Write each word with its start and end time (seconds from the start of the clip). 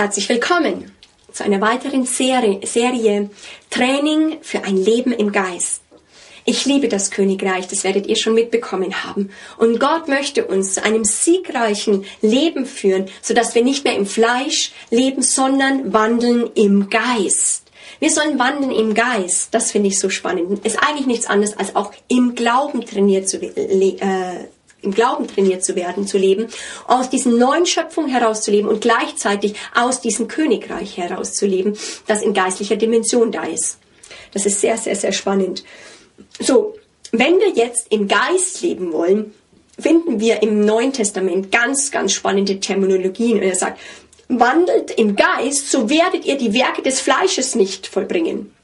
Herzlich 0.00 0.30
willkommen 0.30 0.92
zu 1.30 1.44
einer 1.44 1.60
weiteren 1.60 2.06
Serie, 2.06 2.66
Serie 2.66 3.28
Training 3.68 4.38
für 4.40 4.64
ein 4.64 4.78
Leben 4.78 5.12
im 5.12 5.30
Geist. 5.30 5.82
Ich 6.46 6.64
liebe 6.64 6.88
das 6.88 7.10
Königreich, 7.10 7.68
das 7.68 7.84
werdet 7.84 8.06
ihr 8.06 8.16
schon 8.16 8.32
mitbekommen 8.32 9.04
haben. 9.04 9.28
Und 9.58 9.78
Gott 9.78 10.08
möchte 10.08 10.46
uns 10.46 10.72
zu 10.72 10.82
einem 10.82 11.04
siegreichen 11.04 12.06
Leben 12.22 12.64
führen, 12.64 13.10
sodass 13.20 13.54
wir 13.54 13.62
nicht 13.62 13.84
mehr 13.84 13.94
im 13.94 14.06
Fleisch 14.06 14.72
leben, 14.88 15.20
sondern 15.20 15.92
wandeln 15.92 16.48
im 16.54 16.88
Geist. 16.88 17.64
Wir 17.98 18.08
sollen 18.08 18.38
wandeln 18.38 18.72
im 18.72 18.94
Geist. 18.94 19.52
Das 19.52 19.70
finde 19.70 19.88
ich 19.88 19.98
so 19.98 20.08
spannend. 20.08 20.64
Ist 20.64 20.82
eigentlich 20.82 21.08
nichts 21.08 21.26
anderes 21.26 21.58
als 21.58 21.76
auch 21.76 21.92
im 22.08 22.34
Glauben 22.34 22.86
trainiert 22.86 23.28
zu, 23.28 23.36
äh, 23.36 24.46
im 24.82 24.92
Glauben 24.92 25.26
trainiert 25.26 25.64
zu 25.64 25.76
werden, 25.76 26.06
zu 26.06 26.18
leben, 26.18 26.46
aus 26.86 27.10
diesen 27.10 27.38
neuen 27.38 27.66
Schöpfungen 27.66 28.10
herauszuleben 28.10 28.68
und 28.68 28.80
gleichzeitig 28.80 29.54
aus 29.74 30.00
diesem 30.00 30.28
Königreich 30.28 30.96
herauszuleben, 30.96 31.76
das 32.06 32.22
in 32.22 32.34
geistlicher 32.34 32.76
Dimension 32.76 33.32
da 33.32 33.44
ist. 33.44 33.78
Das 34.32 34.46
ist 34.46 34.60
sehr, 34.60 34.76
sehr, 34.76 34.96
sehr 34.96 35.12
spannend. 35.12 35.64
So, 36.38 36.74
wenn 37.12 37.38
wir 37.38 37.50
jetzt 37.50 37.88
im 37.90 38.08
Geist 38.08 38.62
leben 38.62 38.92
wollen, 38.92 39.34
finden 39.78 40.20
wir 40.20 40.42
im 40.42 40.64
Neuen 40.64 40.92
Testament 40.92 41.50
ganz, 41.50 41.90
ganz 41.90 42.12
spannende 42.12 42.60
Terminologien. 42.60 43.38
Und 43.38 43.42
er 43.42 43.56
sagt, 43.56 43.80
wandelt 44.28 44.92
im 44.92 45.16
Geist, 45.16 45.70
so 45.70 45.90
werdet 45.90 46.24
ihr 46.24 46.36
die 46.36 46.54
Werke 46.54 46.82
des 46.82 47.00
Fleisches 47.00 47.54
nicht 47.54 47.86
vollbringen. 47.86 48.54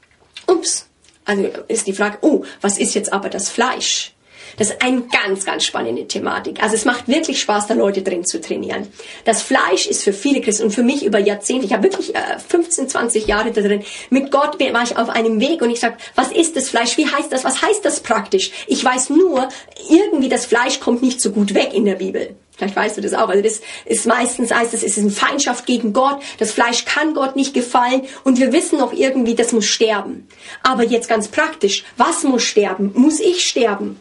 Ups. 0.47 0.87
Also 1.25 1.49
ist 1.67 1.87
die 1.87 1.93
Frage, 1.93 2.19
oh, 2.21 2.45
was 2.61 2.77
ist 2.77 2.95
jetzt 2.95 3.11
aber 3.11 3.29
das 3.29 3.49
Fleisch? 3.49 4.13
Das 4.57 4.69
ist 4.69 4.81
eine 4.81 5.01
ganz, 5.01 5.45
ganz 5.45 5.65
spannende 5.65 6.07
Thematik. 6.07 6.61
Also 6.63 6.75
es 6.75 6.85
macht 6.85 7.07
wirklich 7.07 7.41
Spaß, 7.41 7.67
da 7.67 7.73
Leute 7.73 8.01
drin 8.01 8.25
zu 8.25 8.39
trainieren. 8.39 8.87
Das 9.25 9.41
Fleisch 9.41 9.85
ist 9.87 10.03
für 10.03 10.13
viele 10.13 10.41
Christen 10.41 10.63
und 10.63 10.71
für 10.71 10.83
mich 10.83 11.05
über 11.05 11.19
Jahrzehnte, 11.19 11.65
ich 11.65 11.73
habe 11.73 11.83
wirklich 11.83 12.15
äh, 12.15 12.39
15, 12.47 12.89
20 12.89 13.27
Jahre 13.27 13.51
da 13.51 13.61
drin, 13.61 13.83
mit 14.09 14.31
Gott 14.31 14.59
war 14.59 14.83
ich 14.83 14.97
auf 14.97 15.09
einem 15.09 15.39
Weg 15.39 15.61
und 15.61 15.69
ich 15.69 15.79
sage, 15.79 15.97
was 16.15 16.31
ist 16.31 16.55
das 16.55 16.69
Fleisch? 16.69 16.97
Wie 16.97 17.07
heißt 17.07 17.31
das? 17.31 17.43
Was 17.43 17.61
heißt 17.61 17.83
das 17.83 17.99
praktisch? 17.99 18.51
Ich 18.67 18.83
weiß 18.83 19.09
nur, 19.09 19.49
irgendwie 19.89 20.29
das 20.29 20.45
Fleisch 20.45 20.79
kommt 20.79 21.01
nicht 21.01 21.21
so 21.21 21.31
gut 21.31 21.53
weg 21.53 21.73
in 21.73 21.85
der 21.85 21.95
Bibel. 21.95 22.35
Vielleicht 22.57 22.75
weißt 22.75 22.97
du 22.97 23.01
das 23.01 23.13
auch. 23.13 23.29
Also 23.29 23.43
das 23.43 23.61
ist 23.85 24.07
meistens 24.07 24.51
heißt 24.51 24.73
es, 24.73 24.83
ist 24.83 24.97
eine 24.97 25.11
Feindschaft 25.11 25.67
gegen 25.67 25.93
Gott. 25.93 26.19
Das 26.39 26.51
Fleisch 26.51 26.85
kann 26.85 27.13
Gott 27.13 27.35
nicht 27.35 27.53
gefallen 27.53 28.01
und 28.23 28.39
wir 28.39 28.51
wissen 28.51 28.79
noch 28.79 28.93
irgendwie, 28.93 29.35
das 29.35 29.51
muss 29.51 29.65
sterben. 29.65 30.27
Aber 30.63 30.83
jetzt 30.83 31.07
ganz 31.07 31.27
praktisch, 31.27 31.83
was 31.97 32.23
muss 32.23 32.43
sterben? 32.43 32.91
Muss 32.95 33.19
ich 33.19 33.45
sterben? 33.47 33.99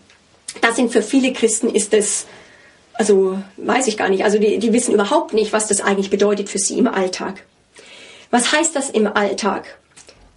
Das 0.60 0.76
sind 0.76 0.92
für 0.92 1.02
viele 1.02 1.32
Christen 1.32 1.68
ist 1.68 1.92
das, 1.92 2.26
also 2.94 3.38
weiß 3.56 3.86
ich 3.86 3.96
gar 3.96 4.08
nicht, 4.08 4.24
also 4.24 4.38
die, 4.38 4.58
die 4.58 4.72
wissen 4.72 4.94
überhaupt 4.94 5.32
nicht, 5.32 5.52
was 5.52 5.68
das 5.68 5.80
eigentlich 5.80 6.10
bedeutet 6.10 6.48
für 6.48 6.58
sie 6.58 6.78
im 6.78 6.86
Alltag. 6.86 7.44
Was 8.30 8.52
heißt 8.52 8.74
das 8.74 8.90
im 8.90 9.06
Alltag? 9.06 9.78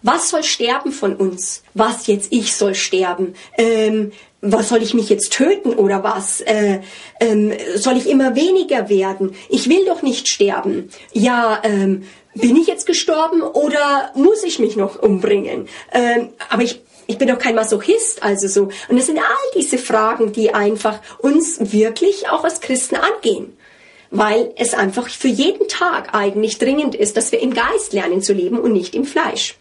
Was 0.02 0.30
soll 0.30 0.44
sterben 0.44 0.92
von 0.92 1.16
uns? 1.16 1.64
Was 1.74 2.08
jetzt 2.08 2.32
ich 2.32 2.56
soll 2.56 2.76
sterben? 2.76 3.36
Ähm, 3.58 4.12
was 4.42 4.70
soll 4.70 4.82
ich 4.82 4.94
mich 4.94 5.10
jetzt 5.10 5.34
töten 5.34 5.74
oder 5.74 6.04
was? 6.04 6.40
Äh, 6.42 6.80
ähm, 7.20 7.52
soll 7.76 7.98
ich 7.98 8.08
immer 8.10 8.36
weniger 8.36 8.88
werden? 8.88 9.36
Ich 9.50 9.70
will 9.70 9.86
doch 9.86 10.02
nicht 10.02 10.30
sterben. 10.30 10.90
Ja, 11.12 11.60
ähm, 11.64 12.04
bin 12.36 12.56
ich 12.56 12.68
jetzt 12.68 12.86
gestorben 12.86 13.42
oder 13.42 14.12
muss 14.16 14.44
ich 14.44 14.60
mich 14.60 14.78
noch 14.78 15.02
umbringen? 15.02 15.68
Ähm, 15.92 16.30
aber 16.50 16.64
ich 16.64 16.82
ich 17.10 17.18
bin 17.18 17.28
doch 17.28 17.40
kein 17.40 17.56
Masochist, 17.56 18.22
also 18.22 18.48
so. 18.48 18.70
Und 18.88 18.98
es 19.00 19.08
sind 19.08 19.18
all 19.18 19.52
diese 19.56 19.80
Fragen, 19.80 20.32
die 20.32 20.54
einfach 20.54 21.00
uns 21.18 21.74
wirklich 21.74 22.30
auch 22.30 22.44
als 22.44 22.62
Christen 22.62 22.98
angehen. 22.98 23.58
Weil 24.12 24.54
es 24.58 24.76
einfach 24.76 25.10
für 25.10 25.28
jeden 25.28 25.68
Tag 25.68 26.14
eigentlich 26.14 26.60
dringend 26.60 26.94
ist, 26.94 27.18
dass 27.18 27.32
wir 27.32 27.40
im 27.40 27.56
Geist 27.56 27.94
lernen 27.94 28.22
zu 28.22 28.34
leben 28.34 28.60
und 28.60 28.74
nicht 28.74 28.94
im 28.94 29.06
Fleisch. 29.06 29.58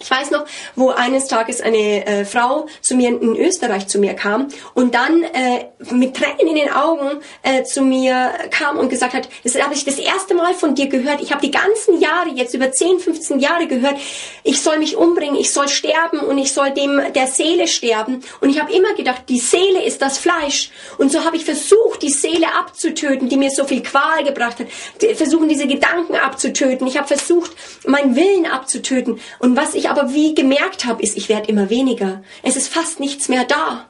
Ich 0.00 0.10
weiß 0.10 0.30
noch, 0.30 0.44
wo 0.76 0.90
eines 0.90 1.26
Tages 1.26 1.60
eine 1.60 2.06
äh, 2.06 2.24
Frau 2.24 2.66
zu 2.80 2.94
mir 2.94 3.08
in 3.08 3.36
Österreich 3.36 3.88
zu 3.88 3.98
mir 3.98 4.14
kam 4.14 4.48
und 4.74 4.94
dann 4.94 5.24
äh, 5.24 5.66
mit 5.90 6.16
Tränen 6.16 6.46
in 6.48 6.54
den 6.54 6.70
Augen 6.70 7.20
äh, 7.42 7.64
zu 7.64 7.82
mir 7.82 8.32
kam 8.50 8.78
und 8.78 8.88
gesagt 8.90 9.14
hat, 9.14 9.28
das 9.42 9.60
habe 9.60 9.74
ich 9.74 9.84
das 9.84 9.98
erste 9.98 10.34
Mal 10.34 10.54
von 10.54 10.74
dir 10.74 10.88
gehört. 10.88 11.20
Ich 11.20 11.32
habe 11.32 11.44
die 11.44 11.50
ganzen 11.50 12.00
Jahre, 12.00 12.30
jetzt 12.30 12.54
über 12.54 12.70
10, 12.70 13.00
15 13.00 13.40
Jahre 13.40 13.66
gehört, 13.66 13.96
ich 14.44 14.62
soll 14.62 14.78
mich 14.78 14.96
umbringen, 14.96 15.36
ich 15.36 15.52
soll 15.52 15.68
sterben 15.68 16.20
und 16.20 16.38
ich 16.38 16.52
soll 16.52 16.70
dem 16.70 17.00
der 17.12 17.26
Seele 17.26 17.66
sterben. 17.66 18.22
Und 18.40 18.50
ich 18.50 18.60
habe 18.60 18.72
immer 18.72 18.94
gedacht, 18.94 19.22
die 19.28 19.40
Seele 19.40 19.82
ist 19.82 20.00
das 20.00 20.18
Fleisch. 20.18 20.70
Und 20.98 21.10
so 21.10 21.24
habe 21.24 21.36
ich 21.36 21.44
versucht, 21.44 22.02
die 22.02 22.10
Seele 22.10 22.46
abzutöten, 22.58 23.28
die 23.28 23.36
mir 23.36 23.50
so 23.50 23.64
viel 23.64 23.82
Qual 23.82 24.24
gebracht 24.24 24.58
hat. 24.60 24.68
Versuchen, 25.16 25.48
diese 25.48 25.66
Gedanken 25.66 26.14
abzutöten. 26.14 26.86
Ich 26.86 26.96
habe 26.96 27.08
versucht, 27.08 27.52
meinen 27.86 28.14
Willen 28.14 28.46
abzutöten. 28.46 29.20
Und 29.38 29.56
was 29.56 29.74
ich 29.74 29.87
aber 29.90 30.12
wie 30.14 30.34
gemerkt 30.34 30.84
habe, 30.84 31.02
ist, 31.02 31.16
ich 31.16 31.28
werde 31.28 31.48
immer 31.48 31.70
weniger. 31.70 32.22
Es 32.42 32.56
ist 32.56 32.68
fast 32.68 33.00
nichts 33.00 33.28
mehr 33.28 33.44
da. 33.44 33.88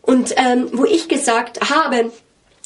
Und 0.00 0.34
ähm, 0.36 0.68
wo 0.72 0.84
ich 0.84 1.08
gesagt 1.08 1.70
habe, 1.70 2.12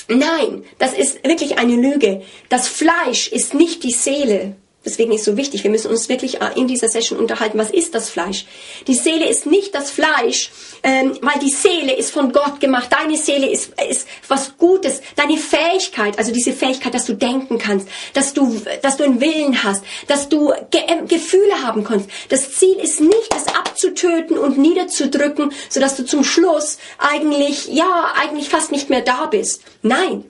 nein, 0.09 0.65
das 0.79 0.95
ist 0.95 1.23
wirklich 1.25 1.59
eine 1.59 1.77
Lüge. 1.77 2.23
Das 2.49 2.69
Fleisch 2.69 3.29
ist 3.29 3.55
nicht 3.55 3.85
die 3.85 3.93
Seele. 3.93 4.57
Deswegen 4.87 5.13
ist 5.13 5.25
so 5.25 5.37
wichtig, 5.37 5.65
wir 5.65 5.71
müssen 5.71 5.91
uns 5.91 6.09
wirklich 6.09 6.41
äh, 6.41 6.51
in 6.55 6.69
dieser 6.69 6.89
Session 6.89 7.19
unterhalten, 7.19 7.59
was 7.59 7.71
ist 7.71 7.95
das 7.97 8.09
Fleisch? 8.09 8.47
Die 8.87 8.95
Seele 8.95 9.29
ist 9.29 9.45
nicht 9.45 9.75
das 9.75 9.91
Fleisch, 9.91 10.53
ähm, 10.85 11.19
weil 11.21 11.41
die 11.41 11.51
Seele 11.51 11.93
ist 11.93 12.13
von 12.13 12.31
Gott 12.31 12.61
gemacht. 12.61 12.89
Deine 12.93 13.17
Seele 13.17 13.51
ist, 13.51 13.73
ist 13.91 14.07
was 14.29 14.57
Gutes. 14.57 15.03
Deine 15.17 15.37
Fähigkeit, 15.37 16.17
also 16.19 16.33
diese 16.33 16.53
Fähigkeit, 16.53 16.95
dass 16.95 17.05
du 17.05 17.15
denken 17.15 17.59
kannst, 17.59 17.89
dass 18.15 18.33
du, 18.33 18.63
dass 18.83 18.97
du 18.97 19.03
einen 19.03 19.21
Willen 19.21 19.65
hast, 19.65 19.83
dass 20.07 20.29
du 20.29 20.53
Ge 20.71 20.83
äh, 20.87 21.05
Gefühle 21.07 21.65
haben 21.65 21.83
kannst. 21.83 22.09
Das 22.29 22.53
Ziel 22.53 22.77
ist 22.77 23.01
nicht, 23.01 23.31
das 23.31 23.49
abzutöten 23.49 24.39
und 24.39 24.57
niederzudrücken, 24.57 25.53
sodass 25.69 25.97
du 25.97 26.05
zum 26.05 26.23
Schluss 26.23 26.79
eigentlich, 26.99 27.67
ja, 27.69 28.13
eigentlich 28.17 28.49
fast 28.49 28.71
nicht 28.71 28.89
mehr 28.89 29.03
da 29.03 29.27
bist. 29.27 29.63
Nein. 29.83 30.25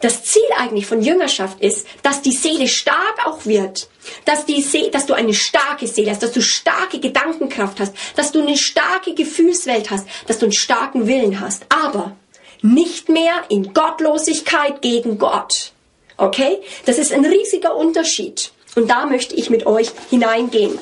Das 0.00 0.24
Ziel 0.24 0.42
eigentlich 0.56 0.86
von 0.86 1.02
Jüngerschaft 1.02 1.60
ist, 1.60 1.86
dass 2.02 2.22
die 2.22 2.32
Seele 2.32 2.68
stark 2.68 3.26
auch 3.26 3.46
wird, 3.46 3.88
dass, 4.24 4.46
die 4.46 4.62
See 4.62 4.90
dass 4.90 5.06
du 5.06 5.14
eine 5.14 5.34
starke 5.34 5.86
Seele 5.86 6.12
hast, 6.12 6.22
dass 6.22 6.32
du 6.32 6.40
starke 6.40 7.00
Gedankenkraft 7.00 7.80
hast, 7.80 7.94
dass 8.14 8.30
du 8.30 8.40
eine 8.40 8.56
starke 8.56 9.14
Gefühlswelt 9.14 9.90
hast, 9.90 10.06
dass 10.26 10.38
du 10.38 10.46
einen 10.46 10.52
starken 10.52 11.06
Willen 11.06 11.40
hast, 11.40 11.66
aber 11.68 12.16
nicht 12.62 13.08
mehr 13.08 13.44
in 13.48 13.74
Gottlosigkeit 13.74 14.82
gegen 14.82 15.18
Gott. 15.18 15.72
Okay? 16.16 16.58
Das 16.84 16.98
ist 16.98 17.12
ein 17.12 17.24
riesiger 17.24 17.76
Unterschied. 17.76 18.52
Und 18.74 18.88
da 18.88 19.06
möchte 19.06 19.34
ich 19.34 19.50
mit 19.50 19.66
euch 19.66 19.90
hineingehen. 20.10 20.78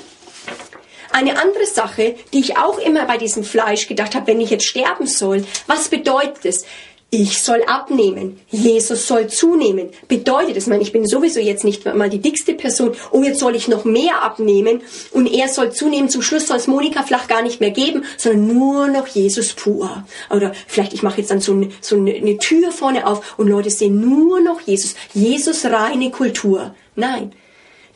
Eine 1.12 1.40
andere 1.40 1.66
Sache, 1.66 2.16
die 2.32 2.40
ich 2.40 2.58
auch 2.58 2.78
immer 2.78 3.06
bei 3.06 3.16
diesem 3.16 3.44
Fleisch 3.44 3.86
gedacht 3.86 4.14
habe, 4.14 4.26
wenn 4.26 4.40
ich 4.40 4.50
jetzt 4.50 4.66
sterben 4.66 5.06
soll, 5.06 5.46
was 5.66 5.88
bedeutet 5.88 6.44
es? 6.44 6.66
Ich 7.10 7.40
soll 7.40 7.62
abnehmen. 7.62 8.40
Jesus 8.50 9.06
soll 9.06 9.28
zunehmen. 9.28 9.90
Bedeutet 10.08 10.56
das, 10.56 10.66
man, 10.66 10.80
ich 10.80 10.92
bin 10.92 11.06
sowieso 11.06 11.38
jetzt 11.38 11.62
nicht 11.62 11.84
mal 11.84 12.10
die 12.10 12.18
dickste 12.18 12.52
Person. 12.52 12.96
Oh, 13.12 13.22
jetzt 13.22 13.38
soll 13.38 13.54
ich 13.54 13.68
noch 13.68 13.84
mehr 13.84 14.22
abnehmen 14.22 14.82
und 15.12 15.32
er 15.32 15.48
soll 15.48 15.72
zunehmen. 15.72 16.08
Zum 16.08 16.22
Schluss 16.22 16.48
soll 16.48 16.56
es 16.56 16.66
Monika 16.66 17.04
flach 17.04 17.28
gar 17.28 17.42
nicht 17.42 17.60
mehr 17.60 17.70
geben, 17.70 18.04
sondern 18.16 18.48
nur 18.48 18.88
noch 18.88 19.06
Jesus 19.06 19.52
pur. 19.52 20.04
Oder 20.30 20.52
vielleicht 20.66 20.94
ich 20.94 21.04
mache 21.04 21.18
jetzt 21.18 21.30
dann 21.30 21.40
so 21.40 21.52
eine, 21.52 21.68
so 21.80 21.96
eine 21.96 22.38
Tür 22.38 22.72
vorne 22.72 23.06
auf 23.06 23.38
und 23.38 23.48
Leute 23.48 23.70
sehen 23.70 24.00
nur 24.00 24.40
noch 24.40 24.60
Jesus. 24.62 24.96
Jesus 25.14 25.64
reine 25.64 26.10
Kultur. 26.10 26.74
Nein, 26.96 27.32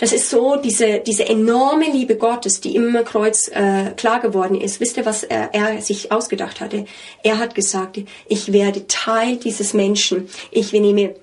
das 0.01 0.13
ist 0.13 0.31
so 0.31 0.57
diese, 0.57 1.01
diese 1.01 1.29
enorme 1.29 1.91
Liebe 1.91 2.17
Gottes, 2.17 2.61
die 2.61 2.75
im 2.75 2.93
Kreuz 3.05 3.49
äh, 3.49 3.91
klar 3.97 4.21
geworden 4.21 4.59
ist. 4.59 4.81
Wisst 4.81 4.97
ihr, 4.97 5.05
was 5.05 5.23
er, 5.25 5.55
er 5.55 5.83
sich 5.83 6.11
ausgedacht 6.11 6.61
hatte? 6.61 6.87
Er 7.23 7.39
hat 7.39 7.55
gesagt, 7.55 8.01
ich 8.27 8.53
werde 8.53 8.87
Teil 8.87 9.37
dieses 9.37 9.75
Menschen. 9.75 10.29
Ich 10.51 10.73
nehme 10.73 11.15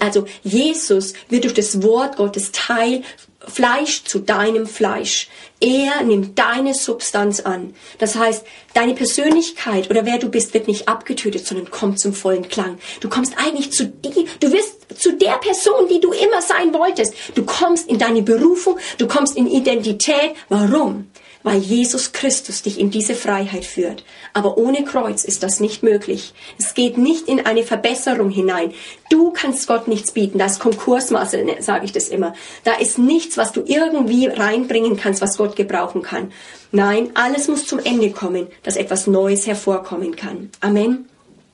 also 0.00 0.26
Jesus 0.42 1.14
wird 1.30 1.44
durch 1.44 1.54
das 1.54 1.82
Wort 1.82 2.16
Gottes 2.16 2.52
Teil 2.52 3.02
Fleisch 3.48 4.04
zu 4.04 4.18
deinem 4.18 4.66
Fleisch. 4.66 5.28
Er 5.60 6.02
nimmt 6.02 6.38
deine 6.38 6.74
Substanz 6.74 7.40
an. 7.40 7.74
Das 7.98 8.16
heißt, 8.16 8.44
deine 8.74 8.94
Persönlichkeit 8.94 9.88
oder 9.90 10.04
wer 10.04 10.18
du 10.18 10.28
bist, 10.28 10.52
wird 10.52 10.68
nicht 10.68 10.88
abgetötet, 10.88 11.46
sondern 11.46 11.70
kommt 11.70 12.00
zum 12.00 12.12
vollen 12.12 12.48
Klang. 12.48 12.78
Du 13.00 13.08
kommst 13.08 13.34
eigentlich 13.36 13.72
zu 13.72 13.86
die, 13.86 14.26
du 14.40 14.52
wirst 14.52 15.00
zu 15.00 15.12
der 15.12 15.38
Person, 15.38 15.88
die 15.88 16.00
du 16.00 16.12
immer 16.12 16.42
sein 16.42 16.74
wolltest. 16.74 17.14
Du 17.34 17.44
kommst 17.44 17.88
in 17.88 17.98
deine 17.98 18.22
Berufung, 18.22 18.78
du 18.98 19.06
kommst 19.06 19.36
in 19.36 19.46
Identität. 19.46 20.34
Warum? 20.48 21.10
Weil 21.44 21.60
Jesus 21.60 22.10
Christus 22.12 22.62
dich 22.62 22.80
in 22.80 22.90
diese 22.90 23.14
Freiheit 23.14 23.64
führt. 23.64 24.02
Aber 24.32 24.58
ohne 24.58 24.82
Kreuz 24.82 25.22
ist 25.24 25.44
das 25.44 25.60
nicht 25.60 25.84
möglich. 25.84 26.34
Es 26.58 26.74
geht 26.74 26.98
nicht 26.98 27.28
in 27.28 27.46
eine 27.46 27.62
Verbesserung 27.62 28.30
hinein. 28.30 28.72
Du 29.10 29.30
kannst 29.30 29.68
Gott 29.68 29.86
nichts 29.86 30.10
bieten. 30.10 30.38
Da 30.38 30.46
ist 30.46 30.58
Konkursmasse, 30.58 31.44
ne, 31.44 31.56
sage 31.60 31.84
ich 31.84 31.92
das 31.92 32.08
immer. 32.08 32.34
Da 32.64 32.72
ist 32.72 32.98
nichts, 32.98 33.36
was 33.36 33.52
du 33.52 33.62
irgendwie 33.64 34.26
reinbringen 34.26 34.96
kannst, 34.96 35.20
was 35.20 35.36
Gott 35.36 35.54
gebrauchen 35.54 36.02
kann. 36.02 36.32
Nein, 36.72 37.10
alles 37.14 37.46
muss 37.46 37.66
zum 37.66 37.78
Ende 37.78 38.10
kommen, 38.10 38.48
dass 38.64 38.76
etwas 38.76 39.06
Neues 39.06 39.46
hervorkommen 39.46 40.16
kann. 40.16 40.50
Amen. 40.60 41.08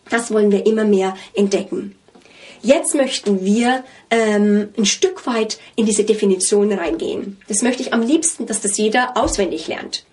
Das 0.09 0.33
wollen 0.33 0.51
wir 0.51 0.67
immer 0.67 0.85
mehr 0.85 1.17
entdecken. 1.35 1.97
Jetzt 2.63 2.95
möchten 2.95 3.45
wir 3.45 3.85
ähm, 4.11 4.69
ein 4.77 4.87
Stück 4.87 5.27
weit 5.27 5.59
in 5.77 5.87
diese 5.87 6.05
Definition 6.05 6.73
reingehen. 6.73 7.41
Das 7.49 7.63
möchte 7.63 7.83
ich 7.83 7.93
am 7.93 8.03
liebsten, 8.03 8.47
dass 8.47 8.61
das 8.61 8.77
jeder 8.77 9.17
auswendig 9.17 9.67
lernt. 9.69 10.05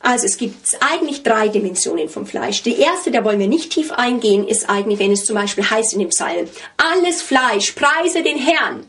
Also 0.00 0.26
es 0.26 0.36
gibt 0.36 0.78
eigentlich 0.80 1.22
drei 1.24 1.48
Dimensionen 1.48 2.08
vom 2.08 2.26
Fleisch. 2.26 2.62
Die 2.62 2.78
erste, 2.78 3.10
da 3.10 3.24
wollen 3.24 3.40
wir 3.40 3.48
nicht 3.48 3.72
tief 3.72 3.90
eingehen, 3.90 4.46
ist 4.46 4.68
eigentlich, 4.70 5.00
wenn 5.00 5.10
es 5.10 5.24
zum 5.24 5.34
Beispiel 5.34 5.68
heißt 5.68 5.94
in 5.94 5.98
dem 5.98 6.10
Psalm, 6.10 6.46
alles 6.76 7.22
Fleisch, 7.22 7.72
preise 7.72 8.22
den 8.22 8.38
Herrn. 8.38 8.84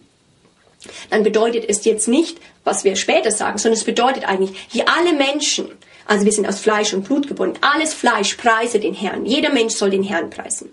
Dann 1.09 1.23
bedeutet 1.23 1.65
es 1.67 1.85
jetzt 1.85 2.07
nicht, 2.07 2.37
was 2.63 2.83
wir 2.83 2.95
später 2.95 3.31
sagen, 3.31 3.57
sondern 3.57 3.79
es 3.79 3.83
bedeutet 3.83 4.27
eigentlich, 4.27 4.51
wie 4.71 4.83
alle 4.83 5.13
Menschen, 5.13 5.69
also 6.05 6.23
wir 6.23 6.31
sind 6.31 6.47
aus 6.47 6.59
Fleisch 6.59 6.93
und 6.93 7.05
Blut 7.05 7.27
gebunden, 7.27 7.57
alles 7.61 7.93
Fleisch 7.93 8.35
preise 8.35 8.79
den 8.79 8.93
Herrn. 8.93 9.25
Jeder 9.25 9.51
Mensch 9.51 9.73
soll 9.73 9.89
den 9.89 10.03
Herrn 10.03 10.29
preisen. 10.29 10.69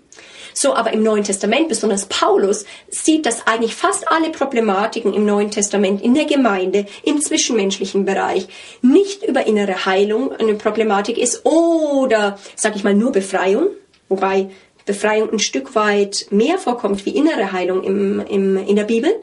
So, 0.57 0.73
aber 0.73 0.93
im 0.93 1.03
Neuen 1.03 1.25
Testament, 1.25 1.67
besonders 1.67 2.05
Paulus, 2.05 2.63
sieht, 2.89 3.25
dass 3.25 3.45
eigentlich 3.45 3.75
fast 3.75 4.09
alle 4.09 4.29
Problematiken 4.29 5.13
im 5.13 5.25
Neuen 5.25 5.51
Testament 5.51 6.01
in 6.01 6.13
der 6.13 6.23
Gemeinde, 6.23 6.85
im 7.03 7.19
zwischenmenschlichen 7.19 8.05
Bereich, 8.05 8.47
nicht 8.81 9.23
über 9.23 9.45
innere 9.45 9.85
Heilung 9.85 10.31
eine 10.31 10.53
Problematik 10.53 11.17
ist 11.17 11.45
oder, 11.45 12.39
sag 12.55 12.77
ich 12.77 12.85
mal, 12.85 12.93
nur 12.93 13.11
Befreiung, 13.11 13.67
wobei 14.07 14.49
Befreiung 14.85 15.29
ein 15.33 15.39
Stück 15.39 15.75
weit 15.75 16.27
mehr 16.29 16.57
vorkommt 16.57 17.05
wie 17.05 17.17
innere 17.17 17.51
Heilung 17.51 17.83
im, 17.83 18.21
im, 18.21 18.55
in 18.55 18.77
der 18.77 18.85
Bibel. 18.85 19.13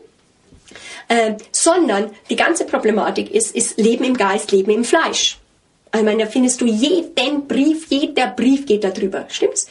Äh, 1.09 1.37
sondern 1.51 2.11
die 2.29 2.37
ganze 2.37 2.67
Problematik 2.67 3.31
ist, 3.31 3.57
ist 3.57 3.79
Leben 3.79 4.05
im 4.05 4.19
Geist, 4.19 4.53
Leben 4.53 4.71
im 4.71 4.85
Fleisch. 4.85 5.39
Ich 5.95 6.03
meine, 6.03 6.25
da 6.25 6.31
findest 6.31 6.61
du 6.61 6.67
jeden 6.67 7.47
Brief, 7.47 7.87
jeder 7.89 8.29
Brief 8.29 8.67
geht 8.67 8.85
darüber, 8.85 9.25
stimmt's? 9.29 9.67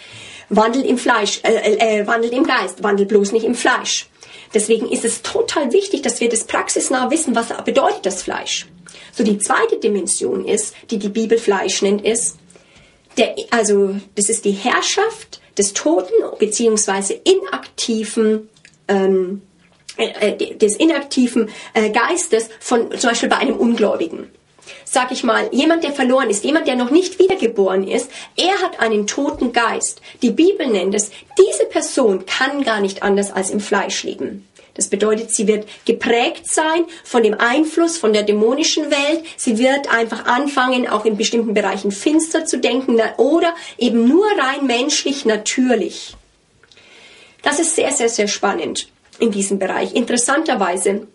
Wandel 0.51 0.85
im 0.85 0.97
Fleisch, 0.97 1.39
äh, 1.43 1.53
äh, 1.53 2.01
äh, 2.01 2.07
wandel 2.07 2.33
im 2.33 2.43
Geist, 2.43 2.83
wandel 2.83 3.05
bloß 3.05 3.31
nicht 3.31 3.45
im 3.45 3.55
Fleisch. 3.55 4.09
Deswegen 4.53 4.91
ist 4.91 5.05
es 5.05 5.21
total 5.21 5.71
wichtig, 5.71 6.01
dass 6.01 6.19
wir 6.19 6.27
das 6.27 6.43
praxisnah 6.43 7.09
wissen, 7.09 7.35
was 7.35 7.47
bedeutet 7.63 8.05
das 8.05 8.21
Fleisch. 8.21 8.67
So 9.13 9.23
die 9.23 9.37
zweite 9.37 9.77
Dimension 9.77 10.45
ist, 10.45 10.75
die 10.89 10.99
die 10.99 11.09
Bibel 11.09 11.37
Fleisch 11.37 11.81
nennt, 11.81 12.05
ist, 12.05 12.37
der, 13.17 13.33
also 13.49 13.95
das 14.15 14.29
ist 14.29 14.43
die 14.43 14.51
Herrschaft 14.51 15.41
des 15.57 15.73
toten 15.73 16.13
beziehungsweise 16.37 17.13
inaktiven 17.13 18.49
ähm, 18.89 19.41
äh, 19.97 20.35
äh 20.35 20.55
des 20.55 20.75
inaktiven 20.77 21.49
Geistes 21.73 22.49
von 22.59 22.91
zum 22.97 23.09
Beispiel 23.09 23.29
bei 23.29 23.37
einem 23.37 23.57
Ungläubigen 23.57 24.29
sag 24.85 25.11
ich 25.11 25.23
mal, 25.23 25.49
jemand, 25.51 25.83
der 25.83 25.91
verloren 25.91 26.29
ist, 26.29 26.43
jemand, 26.43 26.67
der 26.67 26.75
noch 26.75 26.91
nicht 26.91 27.19
wiedergeboren 27.19 27.87
ist, 27.87 28.09
er 28.35 28.61
hat 28.61 28.79
einen 28.79 29.07
toten 29.07 29.53
Geist. 29.53 30.01
Die 30.21 30.31
Bibel 30.31 30.67
nennt 30.67 30.95
es, 30.95 31.11
diese 31.37 31.65
Person 31.65 32.25
kann 32.25 32.63
gar 32.63 32.81
nicht 32.81 33.03
anders 33.03 33.31
als 33.31 33.49
im 33.49 33.59
Fleisch 33.59 34.03
leben. 34.03 34.47
Das 34.73 34.87
bedeutet, 34.87 35.33
sie 35.33 35.47
wird 35.47 35.67
geprägt 35.85 36.47
sein 36.47 36.85
von 37.03 37.23
dem 37.23 37.33
Einfluss 37.33 37.97
von 37.97 38.13
der 38.13 38.23
dämonischen 38.23 38.89
Welt. 38.89 39.25
Sie 39.35 39.57
wird 39.57 39.93
einfach 39.93 40.25
anfangen, 40.25 40.87
auch 40.87 41.03
in 41.03 41.17
bestimmten 41.17 41.53
Bereichen 41.53 41.91
finster 41.91 42.45
zu 42.45 42.57
denken 42.57 43.01
oder 43.17 43.53
eben 43.77 44.07
nur 44.07 44.25
rein 44.25 44.65
menschlich 44.65 45.25
natürlich. 45.25 46.15
Das 47.41 47.59
ist 47.59 47.75
sehr, 47.75 47.91
sehr, 47.91 48.09
sehr 48.09 48.27
spannend 48.27 48.87
in 49.19 49.31
diesem 49.31 49.59
Bereich. 49.59 49.93
Interessanterweise 49.93 51.07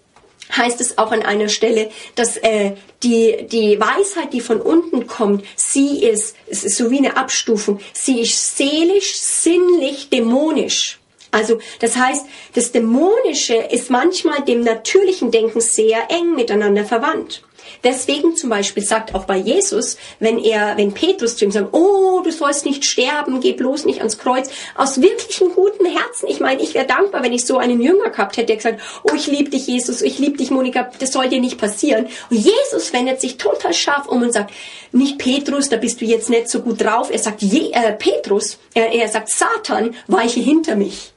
heißt 0.54 0.80
es 0.80 0.98
auch 0.98 1.12
an 1.12 1.22
einer 1.22 1.48
Stelle, 1.48 1.90
dass 2.14 2.36
äh, 2.36 2.72
die, 3.02 3.46
die 3.50 3.78
Weisheit, 3.80 4.32
die 4.32 4.40
von 4.40 4.60
unten 4.60 5.06
kommt, 5.06 5.44
sie 5.56 6.04
ist, 6.04 6.36
es 6.48 6.64
ist 6.64 6.76
so 6.76 6.90
wie 6.90 6.98
eine 6.98 7.16
Abstufung, 7.16 7.80
sie 7.92 8.20
ist 8.20 8.56
seelisch, 8.56 9.16
sinnlich, 9.16 10.10
dämonisch. 10.10 10.98
Also 11.30 11.58
das 11.80 11.96
heißt, 11.96 12.26
das 12.54 12.72
Dämonische 12.72 13.56
ist 13.56 13.90
manchmal 13.90 14.42
dem 14.44 14.62
natürlichen 14.62 15.30
Denken 15.30 15.60
sehr 15.60 16.10
eng 16.10 16.34
miteinander 16.34 16.84
verwandt. 16.84 17.42
Deswegen 17.84 18.36
zum 18.36 18.50
Beispiel 18.50 18.82
sagt 18.82 19.14
auch 19.14 19.24
bei 19.24 19.36
Jesus, 19.36 19.96
wenn 20.20 20.38
er, 20.38 20.76
wenn 20.76 20.92
Petrus 20.92 21.36
zu 21.36 21.44
ihm 21.44 21.50
sagt, 21.50 21.72
oh, 21.72 22.20
du 22.22 22.30
sollst 22.30 22.64
nicht 22.64 22.84
sterben, 22.84 23.40
geh 23.40 23.52
bloß 23.52 23.84
nicht 23.84 23.98
ans 23.98 24.18
Kreuz, 24.18 24.50
aus 24.74 25.00
wirklichem 25.00 25.52
guten 25.54 25.86
Herzen. 25.86 26.28
Ich 26.28 26.40
meine, 26.40 26.62
ich 26.62 26.74
wäre 26.74 26.86
dankbar, 26.86 27.22
wenn 27.22 27.32
ich 27.32 27.44
so 27.44 27.58
einen 27.58 27.80
Jünger 27.80 28.10
gehabt 28.10 28.36
hätte, 28.36 28.46
der 28.46 28.56
gesagt, 28.56 28.80
oh, 29.04 29.14
ich 29.14 29.26
liebe 29.26 29.50
dich, 29.50 29.66
Jesus, 29.66 30.02
ich 30.02 30.18
liebe 30.18 30.36
dich, 30.36 30.50
Monika, 30.50 30.90
das 30.98 31.12
soll 31.12 31.28
dir 31.28 31.40
nicht 31.40 31.58
passieren. 31.58 32.06
Und 32.30 32.36
Jesus 32.36 32.92
wendet 32.92 33.20
sich 33.20 33.36
total 33.36 33.74
scharf 33.74 34.06
um 34.06 34.22
und 34.22 34.32
sagt, 34.32 34.52
nicht 34.92 35.18
Petrus, 35.18 35.68
da 35.68 35.76
bist 35.76 36.00
du 36.00 36.04
jetzt 36.04 36.30
nicht 36.30 36.48
so 36.48 36.60
gut 36.60 36.82
drauf. 36.82 37.10
Er 37.10 37.18
sagt, 37.18 37.42
Je, 37.42 37.70
äh, 37.72 37.92
Petrus, 37.92 38.58
er, 38.74 38.92
er 38.92 39.08
sagt, 39.08 39.28
Satan, 39.28 39.94
weiche 40.06 40.40
hinter 40.40 40.76
mich. 40.76 41.12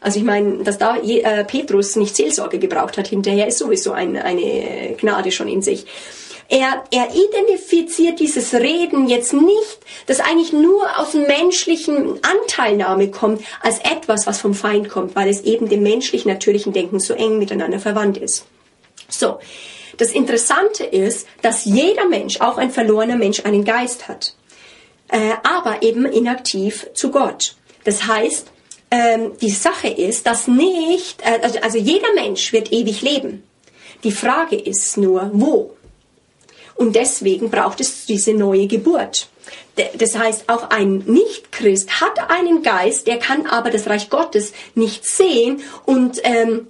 Also 0.00 0.18
ich 0.18 0.24
meine, 0.24 0.62
dass 0.62 0.78
da 0.78 0.96
äh, 0.96 1.44
Petrus 1.44 1.96
nicht 1.96 2.14
Seelsorge 2.14 2.58
gebraucht 2.58 2.98
hat 2.98 3.08
hinterher, 3.08 3.48
ist 3.48 3.58
sowieso 3.58 3.92
ein, 3.92 4.16
eine 4.16 4.94
Gnade 4.96 5.32
schon 5.32 5.48
in 5.48 5.62
sich. 5.62 5.86
Er, 6.50 6.84
er 6.90 7.08
identifiziert 7.14 8.20
dieses 8.20 8.54
Reden 8.54 9.06
jetzt 9.08 9.34
nicht, 9.34 9.78
das 10.06 10.20
eigentlich 10.20 10.52
nur 10.52 10.98
aus 10.98 11.12
menschlichen 11.12 12.20
Anteilnahme 12.22 13.10
kommt, 13.10 13.42
als 13.60 13.80
etwas, 13.80 14.26
was 14.26 14.40
vom 14.40 14.54
Feind 14.54 14.88
kommt, 14.88 15.14
weil 15.14 15.28
es 15.28 15.42
eben 15.42 15.68
dem 15.68 15.82
menschlichen, 15.82 16.30
natürlichen 16.30 16.72
Denken 16.72 17.00
so 17.00 17.12
eng 17.12 17.38
miteinander 17.38 17.80
verwandt 17.80 18.16
ist. 18.16 18.46
So. 19.08 19.38
Das 19.98 20.12
Interessante 20.12 20.84
ist, 20.84 21.26
dass 21.42 21.64
jeder 21.64 22.06
Mensch, 22.06 22.40
auch 22.40 22.56
ein 22.56 22.70
verlorener 22.70 23.16
Mensch, 23.16 23.44
einen 23.44 23.64
Geist 23.64 24.06
hat. 24.08 24.34
Äh, 25.08 25.32
aber 25.42 25.82
eben 25.82 26.06
inaktiv 26.06 26.86
zu 26.94 27.10
Gott. 27.10 27.56
Das 27.84 28.06
heißt, 28.06 28.46
ähm, 28.90 29.32
die 29.40 29.50
Sache 29.50 29.88
ist, 29.88 30.26
dass 30.26 30.48
nicht, 30.48 31.22
äh, 31.22 31.40
also, 31.42 31.58
also 31.60 31.78
jeder 31.78 32.12
Mensch 32.14 32.52
wird 32.52 32.72
ewig 32.72 33.02
leben. 33.02 33.42
Die 34.04 34.12
Frage 34.12 34.56
ist 34.56 34.96
nur, 34.96 35.30
wo? 35.32 35.74
Und 36.76 36.94
deswegen 36.94 37.50
braucht 37.50 37.80
es 37.80 38.06
diese 38.06 38.32
neue 38.32 38.68
Geburt. 38.68 39.28
Das 39.96 40.16
heißt, 40.16 40.44
auch 40.48 40.70
ein 40.70 40.98
Nichtchrist 41.06 42.00
hat 42.00 42.30
einen 42.30 42.62
Geist, 42.62 43.06
der 43.06 43.18
kann 43.18 43.46
aber 43.46 43.70
das 43.70 43.88
Reich 43.88 44.10
Gottes 44.10 44.52
nicht 44.74 45.04
sehen 45.04 45.60
und 45.86 46.20
ähm, 46.24 46.68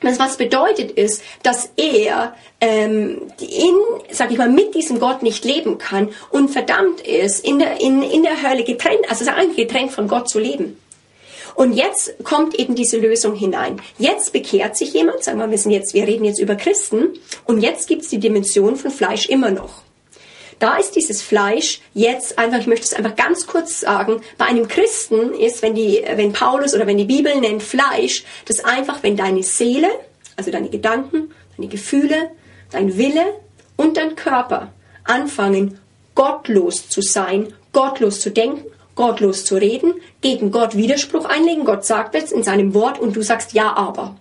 das, 0.00 0.18
was 0.18 0.36
bedeutet 0.36 0.92
ist, 0.92 1.22
dass 1.42 1.70
er 1.76 2.36
ähm, 2.60 3.32
in, 3.40 3.74
sag 4.10 4.30
ich 4.30 4.38
mal, 4.38 4.48
mit 4.48 4.74
diesem 4.74 5.00
Gott 5.00 5.22
nicht 5.22 5.44
leben 5.44 5.78
kann 5.78 6.10
und 6.30 6.50
verdammt 6.50 7.00
ist, 7.00 7.44
in 7.44 7.58
der, 7.58 7.80
in, 7.80 8.02
in 8.02 8.22
der 8.22 8.42
Hölle 8.42 8.64
getrennt, 8.64 9.08
also 9.08 9.24
getrennt 9.56 9.92
von 9.92 10.06
Gott 10.06 10.28
zu 10.28 10.38
leben. 10.38 10.78
Und 11.58 11.72
jetzt 11.72 12.14
kommt 12.22 12.54
eben 12.54 12.76
diese 12.76 12.98
Lösung 12.98 13.34
hinein. 13.34 13.82
Jetzt 13.98 14.32
bekehrt 14.32 14.76
sich 14.76 14.92
jemand, 14.92 15.24
sagen 15.24 15.40
wir, 15.40 15.50
wir 15.50 15.58
sind 15.58 15.72
jetzt, 15.72 15.92
wir 15.92 16.06
reden 16.06 16.24
jetzt 16.24 16.38
über 16.38 16.54
Christen, 16.54 17.14
und 17.46 17.62
jetzt 17.62 17.88
gibt 17.88 18.02
es 18.02 18.08
die 18.10 18.20
Dimension 18.20 18.76
von 18.76 18.92
Fleisch 18.92 19.28
immer 19.28 19.50
noch. 19.50 19.82
Da 20.60 20.76
ist 20.76 20.94
dieses 20.94 21.20
Fleisch 21.20 21.80
jetzt 21.94 22.38
einfach, 22.38 22.60
ich 22.60 22.68
möchte 22.68 22.84
es 22.84 22.94
einfach 22.94 23.16
ganz 23.16 23.48
kurz 23.48 23.80
sagen, 23.80 24.20
bei 24.38 24.44
einem 24.44 24.68
Christen 24.68 25.34
ist, 25.34 25.60
wenn 25.62 25.74
die, 25.74 26.00
wenn 26.14 26.32
Paulus 26.32 26.76
oder 26.76 26.86
wenn 26.86 26.96
die 26.96 27.06
Bibel 27.06 27.34
nennt 27.40 27.64
Fleisch, 27.64 28.22
das 28.44 28.64
einfach, 28.64 29.02
wenn 29.02 29.16
deine 29.16 29.42
Seele, 29.42 29.88
also 30.36 30.52
deine 30.52 30.68
Gedanken, 30.68 31.32
deine 31.56 31.68
Gefühle, 31.68 32.30
dein 32.70 32.96
Wille 32.96 33.34
und 33.74 33.96
dein 33.96 34.14
Körper 34.14 34.72
anfangen, 35.02 35.80
gottlos 36.14 36.88
zu 36.88 37.02
sein, 37.02 37.52
gottlos 37.72 38.20
zu 38.20 38.30
denken, 38.30 38.64
gottlos 38.98 39.44
zu 39.44 39.54
reden, 39.54 39.94
gegen 40.20 40.50
Gott 40.50 40.76
Widerspruch 40.76 41.24
einlegen. 41.24 41.64
Gott 41.64 41.84
sagt 41.86 42.16
es 42.16 42.32
in 42.32 42.42
seinem 42.42 42.74
Wort 42.74 42.98
und 42.98 43.14
du 43.14 43.22
sagst 43.22 43.52
ja, 43.52 43.74
aber. 43.76 44.16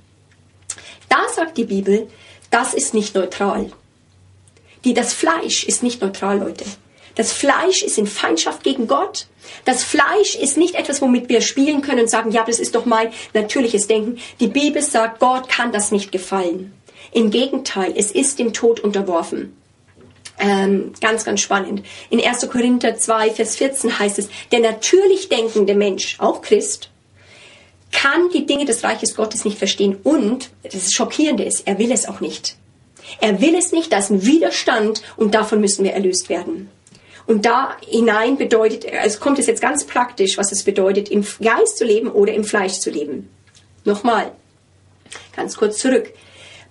Da 1.10 1.18
sagt 1.36 1.58
die 1.58 1.64
Bibel, 1.64 2.08
das 2.52 2.76
ist 2.76 2.94
nicht 2.94 3.16
neutral. 3.16 3.72
Die, 4.86 4.94
das 4.94 5.14
Fleisch 5.14 5.64
ist 5.64 5.82
nicht 5.82 6.02
neutral, 6.02 6.38
Leute. 6.38 6.64
Das 7.16 7.34
Fleisch 7.34 7.82
ist 7.82 7.98
in 7.98 8.06
Feindschaft 8.06 8.62
gegen 8.64 8.86
Gott. 8.86 9.26
Das 9.66 9.84
Fleisch 9.84 10.36
ist 10.36 10.58
nicht 10.58 10.76
etwas, 10.76 11.02
womit 11.02 11.28
wir 11.28 11.42
spielen 11.42 11.82
können 11.82 12.02
und 12.02 12.10
sagen, 12.12 12.32
ja, 12.32 12.44
das 12.44 12.60
ist 12.60 12.76
doch 12.76 12.86
mein 12.86 13.12
natürliches 13.34 13.88
Denken. 13.88 14.20
Die 14.40 14.48
Bibel 14.48 14.84
sagt, 14.84 15.20
Gott 15.20 15.50
kann 15.50 15.72
das 15.72 15.92
nicht 15.92 16.12
gefallen. 16.12 16.72
Im 17.12 17.32
Gegenteil, 17.32 17.96
es 17.98 18.12
ist 18.12 18.38
dem 18.38 18.54
Tod 18.54 18.80
unterworfen. 18.80 19.58
Ähm, 20.40 20.94
ganz, 21.02 21.26
ganz 21.26 21.42
spannend. 21.42 21.84
In 22.10 22.24
1. 22.24 22.48
Korinther 22.50 22.96
2, 22.96 23.32
Vers 23.32 23.56
14 23.56 23.98
heißt 23.98 24.20
es, 24.20 24.30
der 24.52 24.60
natürlich 24.60 25.30
denkende 25.30 25.74
Mensch, 25.74 26.18
auch 26.20 26.42
Christ, 26.42 26.90
kann 27.92 28.30
die 28.30 28.46
Dinge 28.46 28.66
des 28.66 28.84
Reiches 28.84 29.16
Gottes 29.16 29.46
nicht 29.46 29.58
verstehen 29.58 29.98
und, 30.04 30.50
das 30.64 30.92
Schockierende 30.92 31.44
ist, 31.44 31.68
er 31.68 31.80
will 31.80 31.92
es 31.92 32.08
auch 32.08 32.20
nicht. 32.20 32.56
Er 33.22 33.42
will 33.42 33.56
es 33.56 33.72
nicht, 33.72 33.92
da 33.92 34.00
ist 34.00 34.12
ein 34.12 34.26
Widerstand 34.26 35.02
und 35.16 35.34
davon 35.34 35.62
müssen 35.62 35.84
wir 35.84 35.94
erlöst 35.94 36.30
werden. 36.30 36.70
Und 37.26 37.46
da 37.46 37.76
hinein 37.86 38.38
bedeutet, 38.38 38.86
also 38.94 39.20
kommt 39.20 39.40
es 39.40 39.48
jetzt 39.48 39.62
ganz 39.62 39.86
praktisch, 39.86 40.38
was 40.38 40.52
es 40.52 40.64
bedeutet, 40.64 41.10
im 41.10 41.26
Geist 41.42 41.78
zu 41.78 41.86
leben 41.86 42.10
oder 42.10 42.34
im 42.34 42.44
Fleisch 42.44 42.80
zu 42.80 42.90
leben. 42.90 43.30
Nochmal, 43.84 44.32
ganz 45.36 45.58
kurz 45.58 45.80
zurück. 45.80 46.14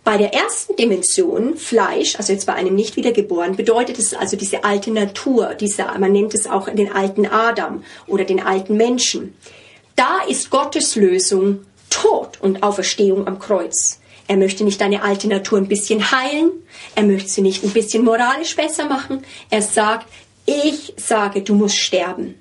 Bei 0.06 0.18
der 0.18 0.32
ersten 0.32 0.76
Dimension, 0.76 1.56
Fleisch, 1.56 2.14
also 2.14 2.32
jetzt 2.32 2.46
bei 2.46 2.52
einem 2.52 2.76
nicht 2.76 2.94
wiedergeboren, 2.94 3.56
bedeutet 3.56 3.98
es 3.98 4.14
also 4.14 4.36
diese 4.36 4.62
alte 4.62 4.92
Natur, 4.92 5.54
diese, 5.54 5.84
man 5.98 6.12
nennt 6.12 6.32
es 6.32 6.46
auch 6.46 6.68
den 6.68 6.92
alten 6.92 7.26
Adam 7.26 7.82
oder 8.06 8.22
den 8.22 8.40
alten 8.40 8.76
Menschen. 8.76 9.34
Da 9.96 10.20
ist 10.28 10.50
Gottes 10.50 10.94
Lösung 10.94 11.66
Tod 11.90 12.38
und 12.40 12.62
Auferstehung 12.62 13.26
am 13.26 13.40
Kreuz. 13.40 13.98
Er 14.28 14.36
möchte 14.36 14.62
nicht 14.62 14.80
deine 14.80 15.02
alte 15.02 15.26
Natur 15.26 15.58
ein 15.58 15.66
bisschen 15.66 16.12
heilen. 16.12 16.52
Er 16.94 17.02
möchte 17.02 17.28
sie 17.28 17.42
nicht 17.42 17.64
ein 17.64 17.72
bisschen 17.72 18.04
moralisch 18.04 18.54
besser 18.54 18.84
machen. 18.84 19.24
Er 19.50 19.62
sagt, 19.62 20.06
ich 20.46 20.94
sage, 20.96 21.42
du 21.42 21.56
musst 21.56 21.78
sterben. 21.78 22.36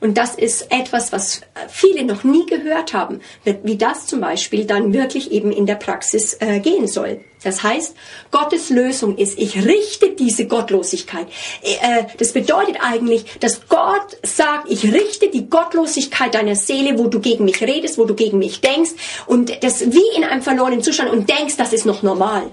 Und 0.00 0.16
das 0.16 0.34
ist 0.34 0.70
etwas, 0.70 1.12
was 1.12 1.42
viele 1.68 2.04
noch 2.04 2.24
nie 2.24 2.46
gehört 2.46 2.94
haben, 2.94 3.20
wie 3.44 3.76
das 3.76 4.06
zum 4.06 4.20
Beispiel 4.20 4.64
dann 4.64 4.92
wirklich 4.92 5.30
eben 5.30 5.52
in 5.52 5.66
der 5.66 5.74
Praxis 5.74 6.36
äh, 6.40 6.60
gehen 6.60 6.86
soll. 6.86 7.20
Das 7.42 7.62
heißt, 7.62 7.94
Gottes 8.30 8.68
Lösung 8.68 9.16
ist, 9.16 9.38
ich 9.38 9.64
richte 9.64 10.10
diese 10.10 10.46
Gottlosigkeit. 10.46 11.26
Äh, 11.62 12.04
das 12.18 12.32
bedeutet 12.32 12.76
eigentlich, 12.80 13.24
dass 13.40 13.68
Gott 13.68 14.18
sagt, 14.22 14.70
ich 14.70 14.84
richte 14.92 15.28
die 15.28 15.48
Gottlosigkeit 15.48 16.34
deiner 16.34 16.56
Seele, 16.56 16.98
wo 16.98 17.08
du 17.08 17.20
gegen 17.20 17.44
mich 17.44 17.60
redest, 17.62 17.98
wo 17.98 18.04
du 18.04 18.14
gegen 18.14 18.38
mich 18.38 18.60
denkst 18.60 18.90
und 19.26 19.62
das 19.62 19.92
wie 19.92 20.16
in 20.16 20.24
einem 20.24 20.42
verlorenen 20.42 20.82
Zustand 20.82 21.10
und 21.10 21.28
denkst, 21.28 21.56
das 21.56 21.72
ist 21.72 21.86
noch 21.86 22.02
normal. 22.02 22.50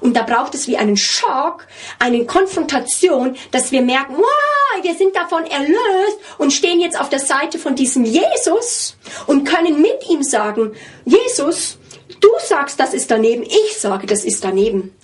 Und 0.00 0.16
da 0.16 0.22
braucht 0.22 0.54
es 0.54 0.68
wie 0.68 0.76
einen 0.76 0.96
Schock, 0.96 1.66
eine 1.98 2.24
Konfrontation, 2.24 3.36
dass 3.50 3.72
wir 3.72 3.82
merken, 3.82 4.16
wow, 4.16 4.82
wir 4.82 4.94
sind 4.94 5.14
davon 5.16 5.44
erlöst 5.46 6.18
und 6.38 6.52
stehen 6.52 6.80
jetzt 6.80 6.98
auf 6.98 7.08
der 7.08 7.18
Seite 7.18 7.58
von 7.58 7.74
diesem 7.74 8.04
Jesus 8.04 8.96
und 9.26 9.44
können 9.44 9.80
mit 9.80 10.08
ihm 10.08 10.22
sagen, 10.22 10.72
Jesus, 11.04 11.78
du 12.20 12.28
sagst, 12.46 12.78
das 12.78 12.94
ist 12.94 13.10
daneben, 13.10 13.42
ich 13.42 13.78
sage, 13.78 14.06
das 14.06 14.24
ist 14.24 14.44
daneben. 14.44 14.94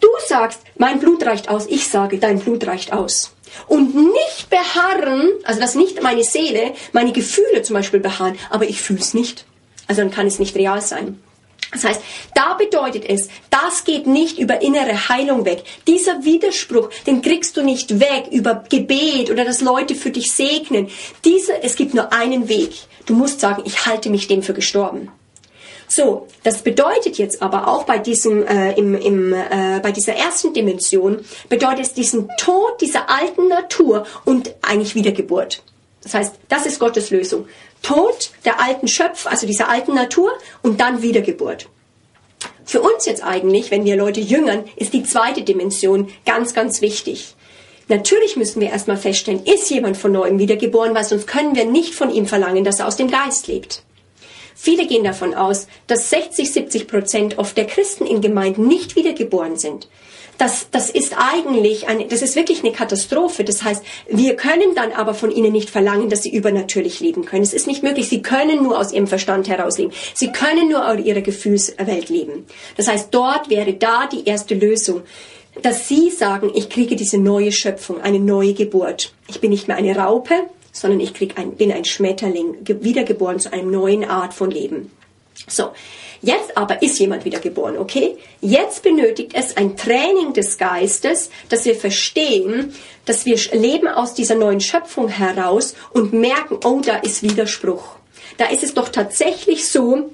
Du 0.00 0.08
sagst, 0.26 0.60
mein 0.76 0.98
Blut 0.98 1.24
reicht 1.24 1.48
aus, 1.48 1.66
ich 1.66 1.88
sage, 1.88 2.18
dein 2.18 2.40
Blut 2.40 2.66
reicht 2.66 2.92
aus. 2.92 3.34
Und 3.66 3.94
nicht 3.94 4.50
beharren, 4.50 5.30
also 5.44 5.60
dass 5.60 5.74
nicht 5.74 6.02
meine 6.02 6.24
Seele, 6.24 6.74
meine 6.92 7.12
Gefühle 7.12 7.62
zum 7.62 7.74
Beispiel 7.74 8.00
beharren, 8.00 8.38
aber 8.50 8.68
ich 8.68 8.80
fühle 8.80 9.00
es 9.00 9.14
nicht. 9.14 9.46
Also 9.86 10.02
dann 10.02 10.10
kann 10.10 10.26
es 10.26 10.38
nicht 10.38 10.54
real 10.56 10.82
sein. 10.82 11.22
Das 11.72 11.84
heißt, 11.84 12.00
da 12.34 12.54
bedeutet 12.54 13.04
es, 13.06 13.28
das 13.50 13.84
geht 13.84 14.06
nicht 14.06 14.38
über 14.38 14.62
innere 14.62 15.08
Heilung 15.08 15.44
weg. 15.44 15.64
Dieser 15.86 16.24
Widerspruch, 16.24 16.88
den 17.06 17.20
kriegst 17.20 17.56
du 17.56 17.62
nicht 17.62 18.00
weg 18.00 18.28
über 18.30 18.64
Gebet 18.68 19.30
oder 19.30 19.44
dass 19.44 19.60
Leute 19.60 19.94
für 19.94 20.10
dich 20.10 20.32
segnen. 20.32 20.88
Diese, 21.24 21.62
es 21.62 21.76
gibt 21.76 21.94
nur 21.94 22.12
einen 22.12 22.48
Weg. 22.48 22.72
Du 23.04 23.14
musst 23.14 23.40
sagen, 23.40 23.62
ich 23.66 23.86
halte 23.86 24.08
mich 24.08 24.28
dem 24.28 24.42
für 24.42 24.54
gestorben. 24.54 25.10
So, 25.88 26.26
das 26.42 26.62
bedeutet 26.62 27.16
jetzt 27.16 27.40
aber 27.40 27.66
auch 27.66 27.84
bei 27.84 27.98
diesem, 27.98 28.46
äh, 28.46 28.72
im, 28.72 28.94
im, 28.94 29.32
äh, 29.32 29.80
bei 29.82 29.90
dieser 29.90 30.14
ersten 30.14 30.52
Dimension 30.52 31.24
bedeutet 31.48 31.86
es 31.86 31.92
diesen 31.94 32.28
Tod 32.38 32.80
dieser 32.82 33.08
alten 33.08 33.48
Natur 33.48 34.06
und 34.26 34.54
eigentlich 34.60 34.94
Wiedergeburt. 34.94 35.62
Das 36.02 36.14
heißt, 36.14 36.34
das 36.48 36.66
ist 36.66 36.78
Gottes 36.78 37.10
Lösung. 37.10 37.46
Tod 37.82 38.30
der 38.44 38.60
alten 38.60 38.88
Schöpf, 38.88 39.26
also 39.26 39.46
dieser 39.46 39.68
alten 39.68 39.94
Natur 39.94 40.32
und 40.62 40.80
dann 40.80 41.02
Wiedergeburt. 41.02 41.68
Für 42.64 42.82
uns 42.82 43.06
jetzt 43.06 43.24
eigentlich, 43.24 43.70
wenn 43.70 43.84
wir 43.84 43.96
Leute 43.96 44.20
jüngern, 44.20 44.64
ist 44.76 44.92
die 44.92 45.02
zweite 45.02 45.42
Dimension 45.42 46.08
ganz, 46.26 46.52
ganz 46.52 46.82
wichtig. 46.82 47.34
Natürlich 47.88 48.36
müssen 48.36 48.60
wir 48.60 48.68
erstmal 48.68 48.98
feststellen, 48.98 49.44
ist 49.44 49.70
jemand 49.70 49.96
von 49.96 50.12
neuem 50.12 50.38
wiedergeboren, 50.38 50.94
weil 50.94 51.04
sonst 51.04 51.26
können 51.26 51.54
wir 51.54 51.64
nicht 51.64 51.94
von 51.94 52.10
ihm 52.10 52.26
verlangen, 52.26 52.64
dass 52.64 52.80
er 52.80 52.86
aus 52.86 52.96
dem 52.96 53.10
Geist 53.10 53.46
lebt. 53.46 53.82
Viele 54.60 54.86
gehen 54.86 55.04
davon 55.04 55.34
aus, 55.34 55.68
dass 55.86 56.10
60, 56.10 56.52
70 56.52 56.88
Prozent 56.88 57.38
oft 57.38 57.56
der 57.56 57.66
Christen 57.66 58.06
in 58.06 58.20
Gemeinden 58.20 58.66
nicht 58.66 58.96
wiedergeboren 58.96 59.56
sind 59.56 59.88
das, 60.38 60.68
das 60.70 60.88
ist 60.88 61.14
eigentlich, 61.18 61.88
eine, 61.88 62.06
das 62.06 62.22
ist 62.22 62.36
wirklich 62.36 62.60
eine 62.60 62.72
Katastrophe. 62.72 63.42
Das 63.42 63.64
heißt, 63.64 63.82
wir 64.08 64.36
können 64.36 64.74
dann 64.76 64.92
aber 64.92 65.12
von 65.12 65.32
ihnen 65.32 65.52
nicht 65.52 65.68
verlangen, 65.68 66.08
dass 66.08 66.22
sie 66.22 66.32
übernatürlich 66.32 67.00
leben 67.00 67.24
können. 67.24 67.42
Es 67.42 67.52
ist 67.52 67.66
nicht 67.66 67.82
möglich. 67.82 68.08
Sie 68.08 68.22
können 68.22 68.62
nur 68.62 68.78
aus 68.78 68.92
ihrem 68.92 69.08
Verstand 69.08 69.48
heraus 69.48 69.78
leben. 69.78 69.92
Sie 70.14 70.30
können 70.30 70.68
nur 70.68 70.88
aus 70.88 71.00
ihrer 71.00 71.20
Gefühlswelt 71.20 72.08
leben. 72.08 72.46
Das 72.76 72.86
heißt, 72.86 73.08
dort 73.10 73.50
wäre 73.50 73.74
da 73.74 74.06
die 74.06 74.24
erste 74.24 74.54
Lösung 74.54 75.02
dass 75.62 75.88
sie 75.88 76.10
sagen, 76.10 76.52
ich 76.54 76.68
kriege 76.68 76.94
diese 76.94 77.18
neue 77.18 77.50
Schöpfung, 77.50 78.00
eine 78.00 78.20
neue 78.20 78.54
Geburt. 78.54 79.12
Ich 79.26 79.40
bin 79.40 79.50
nicht 79.50 79.66
mehr 79.66 79.76
eine 79.76 79.96
Raupe, 79.96 80.34
sondern 80.80 81.00
ich 81.00 81.14
krieg 81.14 81.38
ein, 81.38 81.52
bin 81.52 81.72
ein 81.72 81.84
Schmetterling, 81.84 82.56
wiedergeboren 82.64 83.40
zu 83.40 83.52
einer 83.52 83.62
neuen 83.62 84.04
Art 84.04 84.34
von 84.34 84.50
Leben. 84.50 84.90
So, 85.46 85.70
Jetzt 86.20 86.56
aber 86.56 86.82
ist 86.82 86.98
jemand 86.98 87.24
wieder 87.24 87.38
geboren, 87.38 87.78
okay? 87.78 88.16
Jetzt 88.40 88.82
benötigt 88.82 89.32
es 89.34 89.56
ein 89.56 89.76
Training 89.76 90.32
des 90.32 90.58
Geistes, 90.58 91.30
dass 91.48 91.64
wir 91.64 91.76
verstehen, 91.76 92.74
dass 93.04 93.24
wir 93.24 93.38
leben 93.52 93.86
aus 93.86 94.14
dieser 94.14 94.34
neuen 94.34 94.60
Schöpfung 94.60 95.08
heraus 95.08 95.74
und 95.92 96.12
merken, 96.12 96.58
oh, 96.64 96.80
da 96.84 96.96
ist 96.96 97.22
Widerspruch. 97.22 97.96
Da 98.36 98.46
ist 98.46 98.64
es 98.64 98.74
doch 98.74 98.88
tatsächlich 98.88 99.68
so, 99.68 100.10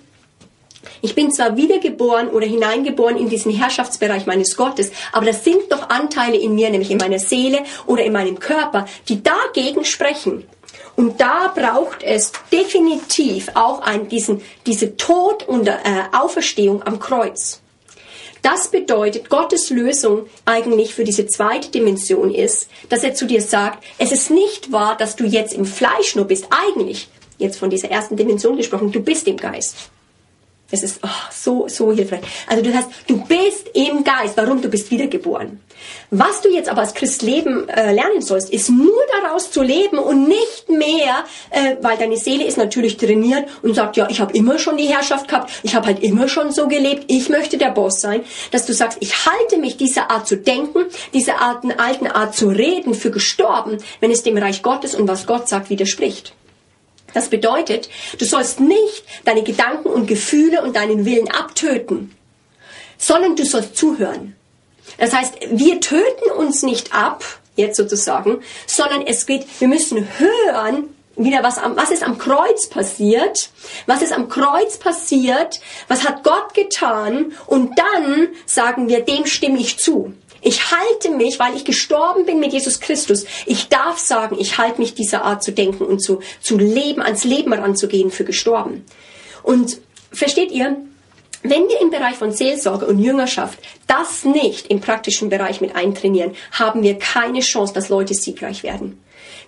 ich 1.05 1.15
bin 1.15 1.31
zwar 1.31 1.55
wiedergeboren 1.59 2.31
oder 2.31 2.47
hineingeboren 2.47 3.19
in 3.19 3.29
diesen 3.29 3.53
Herrschaftsbereich 3.53 4.25
meines 4.25 4.57
Gottes, 4.57 4.91
aber 5.13 5.27
das 5.27 5.45
sind 5.45 5.71
doch 5.71 5.91
Anteile 5.91 6.39
in 6.39 6.55
mir, 6.55 6.71
nämlich 6.71 6.91
in 6.91 6.97
meiner 6.97 7.19
Seele 7.19 7.63
oder 7.87 8.05
in 8.05 8.13
meinem 8.15 8.39
Körper, 8.39 8.87
die 9.11 9.23
dagegen 9.23 9.85
sprechen. 9.85 10.45
Und 10.97 11.21
da 11.21 11.53
braucht 11.55 12.03
es 12.03 12.33
definitiv 12.51 13.51
auch 13.53 13.83
einen, 13.83 14.09
diesen, 14.09 14.41
diese 14.65 14.97
Tod 14.97 15.47
und 15.47 15.69
äh, 15.69 15.75
Auferstehung 16.13 16.83
am 16.85 16.99
Kreuz. 17.01 17.61
Das 18.41 18.69
bedeutet, 18.69 19.29
Gottes 19.29 19.69
Lösung 19.69 20.27
eigentlich 20.47 20.95
für 20.95 21.05
diese 21.05 21.27
zweite 21.27 21.69
Dimension 21.69 22.33
ist, 22.33 22.71
dass 22.89 23.05
er 23.05 23.15
zu 23.15 23.27
dir 23.27 23.43
sagt, 23.43 23.85
es 23.99 24.11
ist 24.11 24.31
nicht 24.31 24.73
wahr, 24.73 24.97
dass 24.97 25.17
du 25.17 25.25
jetzt 25.25 25.53
im 25.53 25.67
Fleisch 25.67 26.17
nur 26.17 26.25
bist. 26.25 26.47
Eigentlich, 26.49 27.09
jetzt 27.37 27.59
von 27.59 27.69
dieser 27.69 27.91
ersten 27.91 28.17
Dimension 28.17 28.57
gesprochen, 28.57 28.91
du 28.91 29.01
bist 29.01 29.29
im 29.29 29.37
Geist. 29.37 29.91
Es 30.75 30.83
ist 30.83 31.00
oh, 31.04 31.09
so, 31.31 31.69
so 31.69 31.93
hilfreich. 31.93 32.21
Also 32.49 32.62
du 32.64 32.75
hast, 32.75 32.88
du 33.07 33.25
bist 33.25 33.71
im 33.75 34.02
Geist. 34.02 34.37
Warum? 34.37 34.61
Du 34.61 34.69
bist 34.69 34.90
wiedergeboren. 34.90 35.61
Was 36.11 36.40
du 36.40 36.49
jetzt 36.49 36.69
aber 36.69 36.81
als 36.81 36.95
Christ 36.95 37.23
leben 37.23 37.69
äh, 37.69 37.93
lernen 37.93 38.23
sollst, 38.23 38.50
ist 38.50 38.71
nur 38.71 39.00
daraus 39.23 39.52
zu 39.52 39.62
leben 39.62 39.99
und 39.99 40.26
nicht 40.26 40.69
mehr, 40.69 41.25
äh, 41.50 41.76
weil 41.81 41.97
deine 41.97 42.16
Seele 42.16 42.45
ist 42.45 42.59
natürlich 42.59 42.97
trainiert 42.97 43.49
und 43.62 43.75
sagt, 43.75 43.97
ja, 43.97 44.09
ich 44.11 44.21
habe 44.21 44.37
immer 44.37 44.59
schon 44.59 44.76
die 44.76 44.87
Herrschaft 44.87 45.28
gehabt, 45.28 45.52
ich 45.62 45.76
habe 45.76 45.87
halt 45.87 46.02
immer 46.02 46.26
schon 46.26 46.50
so 46.50 46.66
gelebt, 46.66 47.04
ich 47.07 47.28
möchte 47.28 47.57
der 47.57 47.71
Boss 47.71 48.00
sein, 48.00 48.23
dass 48.50 48.66
du 48.66 48.73
sagst, 48.73 48.99
ich 49.00 49.26
halte 49.26 49.59
mich 49.59 49.76
dieser 49.76 50.11
Art 50.11 50.26
zu 50.26 50.37
denken, 50.37 50.87
dieser 51.12 51.40
alten, 51.40 51.71
alten 51.71 52.09
Art 52.09 52.35
zu 52.35 52.49
reden 52.49 52.95
für 52.95 53.12
gestorben, 53.12 53.78
wenn 54.00 54.11
es 54.11 54.25
dem 54.25 54.37
Reich 54.37 54.62
Gottes 54.62 54.97
und 54.97 55.07
was 55.07 55.26
Gott 55.26 55.49
sagt 55.49 55.71
widerspricht. 55.71 56.35
Das 57.14 57.28
bedeutet, 57.28 57.88
du 58.18 58.25
sollst 58.25 58.61
nicht 58.61 59.04
deine 59.25 59.42
Gedanken 59.42 59.88
und 59.88 60.06
Gefühle 60.06 60.62
und 60.62 60.76
deinen 60.76 61.04
Willen 61.04 61.30
abtöten, 61.30 62.14
sondern 62.99 63.37
du 63.37 63.47
sollst 63.47 63.76
zuhören. 63.76 64.37
Das 64.99 65.14
heißt, 65.14 65.35
wir 65.50 65.80
töten 65.80 66.30
uns 66.37 66.62
nicht 66.62 66.92
ab, 66.94 67.25
jetzt 67.56 67.76
sozusagen, 67.76 68.42
sondern 68.66 69.06
es 69.06 69.26
geht, 69.26 69.47
wir 69.61 69.68
müssen 69.68 70.09
hören, 70.18 70.94
wieder 71.16 71.44
was, 71.44 71.59
am, 71.59 71.76
was 71.76 71.90
ist 71.90 72.02
am 72.02 72.18
Kreuz 72.18 72.66
passiert, 72.66 73.50
was 73.87 74.02
ist 74.02 74.12
am 74.12 74.28
Kreuz 74.28 74.78
passiert, 74.78 75.61
was 75.87 76.04
hat 76.04 76.25
Gott 76.25 76.54
getan 76.54 77.33
und 77.47 77.78
dann 77.78 78.28
sagen 78.47 78.88
wir, 78.88 79.00
dem 79.00 79.26
stimme 79.26 79.61
ich 79.61 79.78
zu. 79.78 80.12
Ich 80.45 80.71
halte 80.71 81.11
mich, 81.11 81.39
weil 81.39 81.57
ich 81.57 81.65
gestorben 81.65 82.27
bin 82.27 82.39
mit 82.39 82.53
Jesus 82.53 82.79
Christus. 82.79 83.25
Ich 83.47 83.69
darf 83.69 83.99
sagen, 83.99 84.37
ich 84.39 84.59
halte 84.59 84.79
mich 84.79 84.95
dieser 84.95 85.25
Art 85.25 85.43
zu 85.43 85.53
denken 85.53 85.85
und 85.85 86.01
zu, 86.01 86.21
zu 86.41 86.59
leben, 86.59 87.01
ans 87.01 87.25
Leben 87.25 87.53
ranzugehen 87.55 88.11
für 88.11 88.25
gestorben. 88.25 88.85
Und 89.43 89.79
versteht 90.13 90.53
ihr, 90.53 90.77
wenn 91.43 91.69
wir 91.69 91.81
im 91.81 91.91
Bereich 91.91 92.17
von 92.17 92.33
Seelsorge 92.33 92.87
und 92.87 92.99
Jüngerschaft 92.99 93.59
das 93.87 94.25
nicht 94.25 94.69
im 94.69 94.81
praktischen 94.81 95.31
Bereich 95.31 95.61
mit 95.61 95.77
eintrainieren, 95.77 96.35
haben 96.53 96.83
wir 96.83 96.99
keine 96.99 97.41
Chance, 97.41 97.73
dass 97.73 97.89
Leute 97.89 98.15
siegreich 98.15 98.63
werden. 98.63 98.99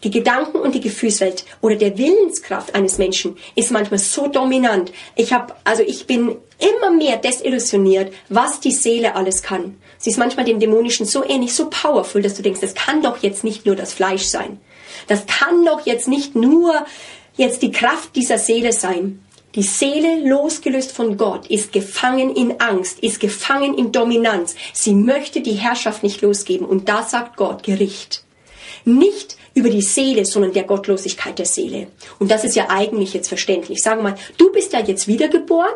Die 0.04 0.10
Gedanken 0.10 0.58
und 0.58 0.74
die 0.74 0.80
Gefühlswelt 0.80 1.44
oder 1.60 1.76
der 1.76 1.96
Willenskraft 1.98 2.74
eines 2.74 2.98
Menschen 2.98 3.36
ist 3.54 3.70
manchmal 3.70 3.98
so 3.98 4.28
dominant. 4.28 4.92
Ich 5.14 5.32
habe, 5.32 5.54
also 5.64 5.82
ich 5.82 6.06
bin 6.06 6.36
immer 6.58 6.90
mehr 6.90 7.16
desillusioniert, 7.16 8.12
was 8.28 8.60
die 8.60 8.72
Seele 8.72 9.14
alles 9.14 9.42
kann. 9.42 9.76
Sie 9.98 10.10
ist 10.10 10.18
manchmal 10.18 10.44
dem 10.44 10.60
Dämonischen 10.60 11.06
so 11.06 11.24
ähnlich, 11.24 11.54
so 11.54 11.68
powerful, 11.70 12.22
dass 12.22 12.34
du 12.34 12.42
denkst, 12.42 12.60
das 12.60 12.74
kann 12.74 13.02
doch 13.02 13.18
jetzt 13.18 13.44
nicht 13.44 13.66
nur 13.66 13.76
das 13.76 13.92
Fleisch 13.92 14.24
sein. 14.24 14.60
Das 15.06 15.26
kann 15.26 15.64
doch 15.64 15.86
jetzt 15.86 16.08
nicht 16.08 16.34
nur 16.34 16.86
jetzt 17.36 17.62
die 17.62 17.70
Kraft 17.70 18.16
dieser 18.16 18.38
Seele 18.38 18.72
sein. 18.72 19.22
Die 19.54 19.62
Seele, 19.62 20.28
losgelöst 20.28 20.92
von 20.92 21.16
Gott, 21.16 21.46
ist 21.46 21.72
gefangen 21.72 22.36
in 22.36 22.60
Angst, 22.60 23.00
ist 23.00 23.20
gefangen 23.20 23.72
in 23.72 23.90
Dominanz. 23.90 24.54
Sie 24.74 24.92
möchte 24.92 25.40
die 25.40 25.54
Herrschaft 25.54 26.02
nicht 26.02 26.20
losgeben. 26.20 26.66
Und 26.66 26.90
da 26.90 27.02
sagt 27.02 27.38
Gott 27.38 27.62
Gericht. 27.62 28.25
Nicht 28.86 29.36
über 29.52 29.68
die 29.68 29.82
Seele, 29.82 30.24
sondern 30.24 30.52
der 30.52 30.62
Gottlosigkeit 30.62 31.38
der 31.38 31.46
Seele. 31.46 31.88
Und 32.18 32.30
das 32.30 32.44
ist 32.44 32.56
ja 32.56 32.70
eigentlich 32.70 33.12
jetzt 33.14 33.28
verständlich. 33.28 33.82
Sagen 33.82 33.98
wir 33.98 34.10
mal, 34.10 34.18
du 34.38 34.52
bist 34.52 34.72
ja 34.72 34.80
jetzt 34.80 35.08
wiedergeboren 35.08 35.74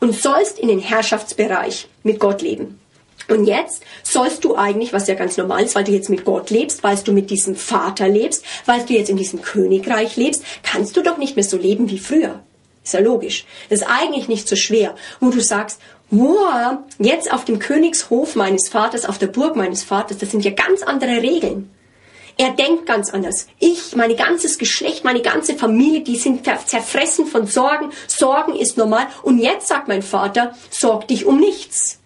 und 0.00 0.14
sollst 0.14 0.58
in 0.58 0.68
den 0.68 0.80
Herrschaftsbereich 0.80 1.88
mit 2.02 2.18
Gott 2.18 2.42
leben. 2.42 2.80
Und 3.28 3.44
jetzt 3.46 3.84
sollst 4.02 4.44
du 4.44 4.56
eigentlich, 4.56 4.92
was 4.92 5.06
ja 5.06 5.14
ganz 5.14 5.36
normal 5.36 5.62
ist, 5.62 5.76
weil 5.76 5.84
du 5.84 5.92
jetzt 5.92 6.10
mit 6.10 6.24
Gott 6.24 6.50
lebst, 6.50 6.82
weil 6.82 6.96
du 6.96 7.12
mit 7.12 7.30
diesem 7.30 7.54
Vater 7.54 8.08
lebst, 8.08 8.44
weil 8.66 8.84
du 8.84 8.92
jetzt 8.94 9.10
in 9.10 9.16
diesem 9.16 9.40
Königreich 9.40 10.16
lebst, 10.16 10.42
kannst 10.64 10.96
du 10.96 11.02
doch 11.02 11.18
nicht 11.18 11.36
mehr 11.36 11.44
so 11.44 11.56
leben 11.56 11.88
wie 11.88 12.00
früher. 12.00 12.40
Ist 12.82 12.94
ja 12.94 13.00
logisch. 13.00 13.44
Das 13.70 13.82
ist 13.82 13.86
eigentlich 13.86 14.26
nicht 14.26 14.48
so 14.48 14.56
schwer, 14.56 14.96
wo 15.20 15.30
du 15.30 15.40
sagst, 15.40 15.80
wow, 16.10 16.78
jetzt 16.98 17.32
auf 17.32 17.44
dem 17.44 17.60
Königshof 17.60 18.34
meines 18.34 18.68
Vaters, 18.68 19.04
auf 19.04 19.18
der 19.18 19.28
Burg 19.28 19.54
meines 19.54 19.84
Vaters, 19.84 20.18
das 20.18 20.32
sind 20.32 20.44
ja 20.44 20.50
ganz 20.50 20.82
andere 20.82 21.22
Regeln. 21.22 21.70
Er 22.38 22.50
denkt 22.50 22.86
ganz 22.86 23.10
anders. 23.10 23.46
Ich, 23.58 23.94
mein 23.94 24.16
ganzes 24.16 24.58
Geschlecht, 24.58 25.04
meine 25.04 25.22
ganze 25.22 25.54
Familie, 25.54 26.00
die 26.00 26.16
sind 26.16 26.44
zerfressen 26.44 27.26
von 27.26 27.46
Sorgen. 27.46 27.90
Sorgen 28.06 28.56
ist 28.56 28.76
normal. 28.76 29.06
Und 29.22 29.38
jetzt 29.38 29.68
sagt 29.68 29.88
mein 29.88 30.02
Vater, 30.02 30.54
sorg 30.70 31.08
dich 31.08 31.26
um 31.26 31.38
nichts. 31.38 31.98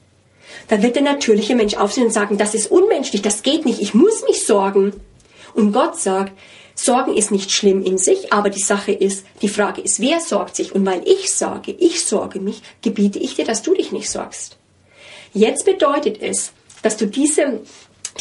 Da 0.68 0.83
wird 0.83 0.97
der 0.97 1.02
natürliche 1.02 1.54
Mensch 1.54 1.75
aufsehen 1.75 2.06
und 2.06 2.12
sagen, 2.12 2.38
das 2.38 2.54
ist 2.54 2.71
unmenschlich, 2.71 3.23
das 3.23 3.42
geht 3.42 3.64
nicht, 3.64 3.80
ich 3.80 3.95
muss 3.95 4.23
mich 4.26 4.45
sorgen. 4.45 4.92
Und 5.54 5.73
Gott 5.73 5.99
sagt, 5.99 6.33
Sorgen 6.78 7.16
ist 7.16 7.30
nicht 7.30 7.50
schlimm 7.50 7.83
in 7.83 7.97
sich, 7.97 8.35
aber 8.35 8.50
die 8.50 8.61
Sache 8.61 8.92
ist, 8.92 9.25
die 9.40 9.49
Frage 9.49 9.80
ist, 9.80 9.99
wer 9.99 10.21
sorgt 10.21 10.56
sich? 10.56 10.75
Und 10.75 10.85
weil 10.85 11.02
ich 11.09 11.33
sage, 11.33 11.73
ich 11.73 12.04
sorge 12.04 12.38
mich, 12.38 12.61
gebiete 12.83 13.18
ich 13.18 13.35
dir, 13.35 13.47
dass 13.47 13.62
du 13.62 13.73
dich 13.73 13.92
nicht 13.92 14.11
sorgst. 14.11 14.59
Jetzt 15.33 15.64
bedeutet 15.64 16.21
es, 16.21 16.52
dass 16.83 16.99
du 16.99 17.06
diese 17.06 17.61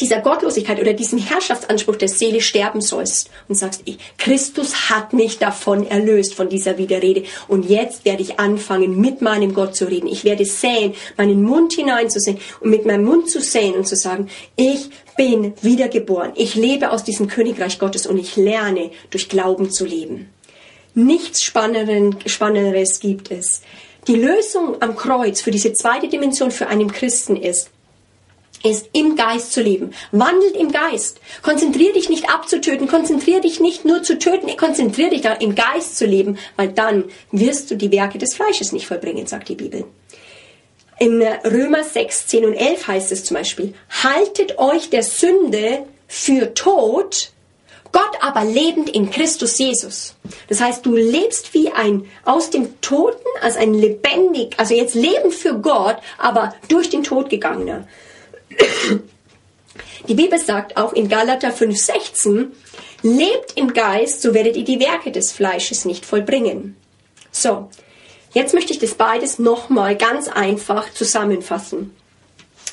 dieser 0.00 0.20
Gottlosigkeit 0.20 0.80
oder 0.80 0.92
diesem 0.92 1.18
Herrschaftsanspruch 1.18 1.96
der 1.96 2.08
Seele 2.08 2.40
sterben 2.40 2.80
sollst 2.80 3.30
und 3.48 3.56
sagst, 3.56 3.82
ich, 3.84 3.98
Christus 4.18 4.90
hat 4.90 5.12
mich 5.12 5.38
davon 5.38 5.86
erlöst, 5.86 6.34
von 6.34 6.48
dieser 6.48 6.78
Widerrede. 6.78 7.24
Und 7.48 7.68
jetzt 7.68 8.04
werde 8.04 8.22
ich 8.22 8.38
anfangen, 8.38 9.00
mit 9.00 9.22
meinem 9.22 9.54
Gott 9.54 9.76
zu 9.76 9.88
reden. 9.88 10.06
Ich 10.06 10.24
werde 10.24 10.44
säen, 10.44 10.94
meinen 11.16 11.42
Mund 11.42 11.72
hineinzusehen 11.72 12.38
und 12.60 12.70
mit 12.70 12.86
meinem 12.86 13.04
Mund 13.04 13.30
zu 13.30 13.40
säen 13.40 13.74
und 13.74 13.86
zu 13.86 13.96
sagen, 13.96 14.28
ich 14.56 14.90
bin 15.16 15.54
wiedergeboren. 15.62 16.32
Ich 16.34 16.54
lebe 16.54 16.90
aus 16.90 17.04
diesem 17.04 17.28
Königreich 17.28 17.78
Gottes 17.78 18.06
und 18.06 18.18
ich 18.18 18.36
lerne, 18.36 18.90
durch 19.10 19.28
Glauben 19.28 19.70
zu 19.70 19.84
leben. 19.84 20.30
Nichts 20.94 21.42
Spannenderes 21.42 23.00
gibt 23.00 23.30
es. 23.30 23.62
Die 24.06 24.14
Lösung 24.16 24.80
am 24.80 24.94
Kreuz 24.96 25.40
für 25.40 25.50
diese 25.50 25.72
zweite 25.72 26.08
Dimension 26.08 26.50
für 26.50 26.68
einen 26.68 26.92
Christen 26.92 27.36
ist, 27.36 27.70
ist 28.62 28.88
im 28.92 29.16
Geist 29.16 29.52
zu 29.52 29.62
leben. 29.62 29.92
Wandelt 30.12 30.56
im 30.56 30.72
Geist. 30.72 31.20
Konzentrier 31.42 31.92
dich 31.92 32.08
nicht 32.08 32.28
abzutöten, 32.28 32.88
konzentrier 32.88 33.40
dich 33.40 33.60
nicht 33.60 33.84
nur 33.84 34.02
zu 34.02 34.18
töten, 34.18 34.54
konzentrier 34.56 35.10
dich 35.10 35.22
da 35.22 35.32
im 35.34 35.54
Geist 35.54 35.98
zu 35.98 36.06
leben, 36.06 36.38
weil 36.56 36.68
dann 36.68 37.04
wirst 37.32 37.70
du 37.70 37.76
die 37.76 37.92
Werke 37.92 38.18
des 38.18 38.34
Fleisches 38.34 38.72
nicht 38.72 38.86
vollbringen, 38.86 39.26
sagt 39.26 39.48
die 39.48 39.54
Bibel. 39.54 39.84
In 40.98 41.22
Römer 41.22 41.84
6, 41.84 42.26
10 42.28 42.44
und 42.46 42.54
11 42.54 42.88
heißt 42.88 43.12
es 43.12 43.24
zum 43.24 43.36
Beispiel, 43.36 43.74
haltet 44.02 44.58
euch 44.58 44.88
der 44.88 45.02
Sünde 45.02 45.84
für 46.08 46.54
tot, 46.54 47.32
Gott 47.92 48.18
aber 48.20 48.44
lebend 48.44 48.90
in 48.90 49.10
Christus 49.10 49.58
Jesus. 49.58 50.14
Das 50.48 50.60
heißt, 50.60 50.84
du 50.84 50.94
lebst 50.94 51.54
wie 51.54 51.70
ein 51.70 52.06
aus 52.24 52.50
dem 52.50 52.80
Toten, 52.80 53.26
als 53.40 53.56
ein 53.56 53.74
lebendig, 53.74 54.54
also 54.58 54.74
jetzt 54.74 54.94
Leben 54.94 55.30
für 55.30 55.54
Gott, 55.54 55.96
aber 56.18 56.54
durch 56.68 56.90
den 56.90 57.02
Tod 57.02 57.30
gegangener. 57.30 57.86
Die 60.08 60.14
Bibel 60.14 60.38
sagt 60.38 60.76
auch 60.76 60.92
in 60.92 61.08
Galater 61.08 61.50
5,16, 61.50 62.48
lebt 63.02 63.56
im 63.56 63.72
Geist, 63.72 64.22
so 64.22 64.34
werdet 64.34 64.56
ihr 64.56 64.64
die 64.64 64.80
Werke 64.80 65.10
des 65.10 65.32
Fleisches 65.32 65.84
nicht 65.84 66.06
vollbringen. 66.06 66.76
So, 67.32 67.70
jetzt 68.32 68.54
möchte 68.54 68.72
ich 68.72 68.78
das 68.78 68.94
beides 68.94 69.38
nochmal 69.38 69.96
ganz 69.96 70.28
einfach 70.28 70.92
zusammenfassen. 70.92 71.94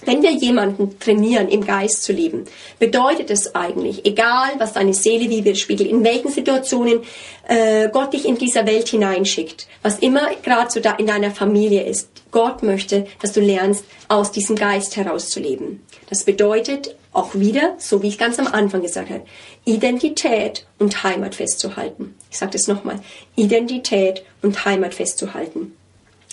Wenn 0.05 0.21
wir 0.21 0.31
jemanden 0.31 0.99
trainieren, 0.99 1.47
im 1.47 1.65
Geist 1.65 2.03
zu 2.03 2.13
leben, 2.13 2.45
bedeutet 2.79 3.29
es 3.29 3.55
eigentlich, 3.55 4.05
egal 4.05 4.51
was 4.57 4.73
deine 4.73 4.93
Seele 4.93 5.29
widerspiegelt, 5.29 5.89
in 5.89 6.03
welchen 6.03 6.31
Situationen 6.31 7.01
äh, 7.47 7.89
Gott 7.89 8.13
dich 8.13 8.27
in 8.27 8.37
dieser 8.37 8.65
Welt 8.65 8.87
hineinschickt, 8.87 9.67
was 9.81 9.99
immer 9.99 10.29
gerade 10.43 10.71
so 10.71 10.79
da 10.79 10.93
in 10.93 11.07
deiner 11.07 11.31
Familie 11.31 11.83
ist, 11.83 12.09
Gott 12.31 12.63
möchte, 12.63 13.05
dass 13.21 13.33
du 13.33 13.41
lernst, 13.41 13.85
aus 14.07 14.31
diesem 14.31 14.55
Geist 14.55 14.95
herauszuleben. 14.95 15.81
Das 16.09 16.23
bedeutet 16.23 16.95
auch 17.13 17.35
wieder, 17.35 17.75
so 17.77 18.01
wie 18.01 18.07
ich 18.07 18.17
ganz 18.17 18.39
am 18.39 18.47
Anfang 18.47 18.81
gesagt 18.81 19.09
habe, 19.09 19.25
Identität 19.65 20.65
und 20.79 21.03
Heimat 21.03 21.35
festzuhalten. 21.35 22.15
Ich 22.31 22.39
sage 22.39 22.53
das 22.53 22.67
nochmal, 22.67 22.99
Identität 23.35 24.23
und 24.41 24.65
Heimat 24.65 24.93
festzuhalten. 24.93 25.75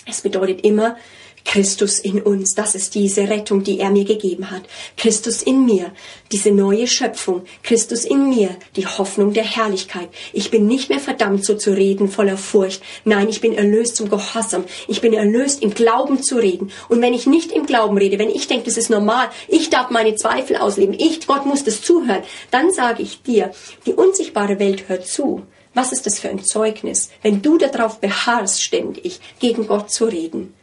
Es 0.07 0.21
bedeutet 0.21 0.61
immer, 0.61 0.97
Christus 1.45 1.99
in 1.99 2.21
uns, 2.21 2.55
das 2.55 2.75
ist 2.75 2.95
diese 2.95 3.29
Rettung, 3.29 3.63
die 3.63 3.79
er 3.79 3.89
mir 3.89 4.05
gegeben 4.05 4.51
hat. 4.51 4.63
Christus 4.97 5.41
in 5.41 5.65
mir, 5.65 5.91
diese 6.31 6.51
neue 6.51 6.87
Schöpfung. 6.87 7.43
Christus 7.63 8.05
in 8.05 8.29
mir, 8.29 8.55
die 8.75 8.85
Hoffnung 8.85 9.33
der 9.33 9.43
Herrlichkeit. 9.43 10.09
Ich 10.33 10.51
bin 10.51 10.67
nicht 10.67 10.89
mehr 10.89 10.99
verdammt, 10.99 11.45
so 11.45 11.55
zu 11.55 11.75
reden, 11.75 12.09
voller 12.09 12.37
Furcht. 12.37 12.81
Nein, 13.05 13.29
ich 13.29 13.41
bin 13.41 13.53
erlöst 13.53 13.95
zum 13.95 14.09
Gehorsam. 14.09 14.65
Ich 14.87 15.01
bin 15.01 15.13
erlöst, 15.13 15.61
im 15.61 15.73
Glauben 15.73 16.23
zu 16.23 16.37
reden. 16.37 16.71
Und 16.89 17.01
wenn 17.01 17.13
ich 17.13 17.27
nicht 17.27 17.51
im 17.51 17.65
Glauben 17.65 17.97
rede, 17.97 18.19
wenn 18.19 18.29
ich 18.29 18.47
denke, 18.47 18.65
das 18.65 18.77
ist 18.77 18.89
normal, 18.89 19.29
ich 19.47 19.69
darf 19.69 19.89
meine 19.89 20.15
Zweifel 20.15 20.57
ausleben, 20.57 20.95
ich, 20.97 21.27
Gott 21.27 21.45
muss 21.45 21.63
das 21.63 21.81
zuhören, 21.81 22.23
dann 22.51 22.71
sage 22.71 23.03
ich 23.03 23.21
dir, 23.23 23.51
die 23.85 23.93
unsichtbare 23.93 24.59
Welt 24.59 24.87
hört 24.87 25.07
zu. 25.07 25.43
Was 25.73 25.93
ist 25.93 26.05
das 26.05 26.19
für 26.19 26.29
ein 26.29 26.43
Zeugnis, 26.43 27.09
wenn 27.21 27.41
du 27.41 27.57
darauf 27.57 27.99
beharrst, 27.99 28.61
ständig 28.61 29.21
gegen 29.39 29.67
Gott 29.67 29.89
zu 29.89 30.05
reden? 30.05 30.53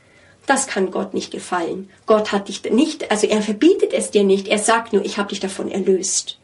Das 0.48 0.66
kann 0.66 0.90
Gott 0.90 1.12
nicht 1.12 1.30
gefallen. 1.30 1.90
Gott 2.06 2.32
hat 2.32 2.48
dich 2.48 2.64
nicht, 2.64 3.11
also 3.11 3.26
er 3.26 3.42
verbietet 3.42 3.92
es 3.92 4.11
dir 4.11 4.24
nicht, 4.24 4.48
er 4.48 4.58
sagt 4.58 4.94
nur, 4.94 5.04
ich 5.04 5.18
habe 5.18 5.28
dich 5.28 5.40
davon 5.40 5.70
erlöst. 5.70 6.38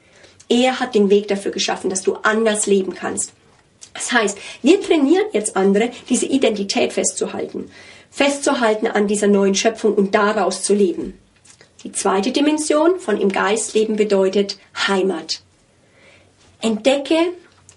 Er 0.51 0.79
hat 0.79 0.95
den 0.95 1.09
Weg 1.09 1.27
dafür 1.29 1.53
geschaffen, 1.53 1.89
dass 1.89 2.03
du 2.03 2.17
anders 2.17 2.67
leben 2.67 2.95
kannst. 2.95 3.33
Das 3.95 4.13
heißt, 4.13 4.37
wir 4.61 4.79
trainieren 4.83 5.25
jetzt 5.33 5.57
andere, 5.57 5.91
diese 6.11 6.27
Identität 6.27 6.93
festzuhalten, 6.93 7.71
festzuhalten 8.11 8.89
an 8.89 9.07
dieser 9.07 9.27
neuen 9.27 9.55
Schöpfung 9.55 9.95
und 9.95 10.15
daraus 10.15 10.63
zu 10.63 10.75
leben. 10.75 11.19
Die 11.83 11.93
zweite 11.93 12.31
Dimension 12.31 13.01
von 13.01 13.19
im 13.19 13.33
Geist 13.33 13.73
leben 13.73 13.97
bedeutet 13.97 14.59
Heimat. 14.87 15.41
Entdecke 16.61 17.33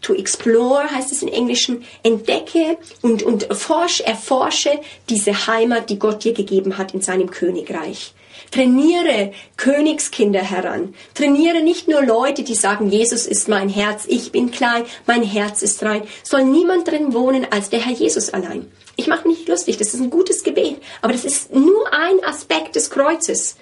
to 0.08 0.13
explore 0.15 0.89
heißt 0.89 1.12
es 1.12 1.22
im 1.22 1.28
Englischen, 1.28 1.84
entdecke 2.02 2.78
und, 3.02 3.24
und 3.24 3.48
forsch, 3.54 4.02
erforsche 4.02 4.80
diese 5.10 5.48
Heimat, 5.48 5.89
die 5.89 6.00
Gott 6.00 6.24
dir 6.24 6.34
gegeben 6.34 6.78
hat 6.78 6.93
in 6.93 7.02
seinem 7.02 7.30
Königreich. 7.30 8.13
Trainiere 8.52 9.34
Königskinder 9.58 10.41
heran. 10.41 10.93
Trainiere 11.13 11.62
nicht 11.62 11.89
nur 11.89 12.02
Leute, 12.02 12.43
die 12.43 12.56
sagen, 12.56 12.89
Jesus 12.89 13.26
ist 13.26 13.50
mein 13.50 13.67
Herz, 13.67 14.06
ich 14.08 14.32
bin 14.32 14.52
klein, 14.52 14.86
mein 15.06 15.24
Herz 15.24 15.62
ist 15.62 15.84
rein. 15.84 16.04
Soll 16.24 16.46
niemand 16.46 16.88
drin 16.88 17.13
wohnen 17.13 17.46
als 17.50 17.70
der 17.70 17.80
Herr 17.80 17.93
Jesus 17.93 18.30
allein. 18.30 18.72
Ich 18.96 19.08
mache 19.08 19.28
mich 19.28 19.48
lustig, 19.48 19.78
das 19.78 19.93
ist 19.93 20.00
ein 20.00 20.10
gutes 20.10 20.43
Gebet, 20.43 20.78
aber 21.02 21.13
das 21.13 21.26
ist 21.26 21.54
nur 21.54 21.93
ein 21.93 22.24
Aspekt 22.24 22.76
des 22.76 22.89
Kreuzes. 22.89 23.58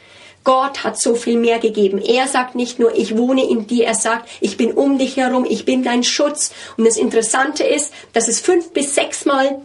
Gott 0.45 0.85
hat 0.85 0.97
so 0.97 1.15
viel 1.15 1.37
mehr 1.37 1.59
gegeben. 1.59 1.99
Er 1.99 2.27
sagt 2.27 2.55
nicht 2.55 2.79
nur, 2.79 2.95
ich 2.95 3.17
wohne 3.17 3.43
in 3.43 3.67
dir, 3.67 3.85
er 3.85 3.95
sagt, 3.95 4.29
ich 4.39 4.55
bin 4.55 4.71
um 4.71 4.97
dich 4.97 5.17
herum, 5.17 5.45
ich 5.47 5.65
bin 5.65 5.83
dein 5.83 6.03
Schutz. 6.03 6.53
Und 6.77 6.85
das 6.85 6.95
Interessante 6.95 7.65
ist, 7.65 7.91
dass 8.13 8.29
es 8.29 8.39
fünf 8.39 8.71
bis 8.71 8.95
sechs 8.95 9.25
Mal 9.25 9.61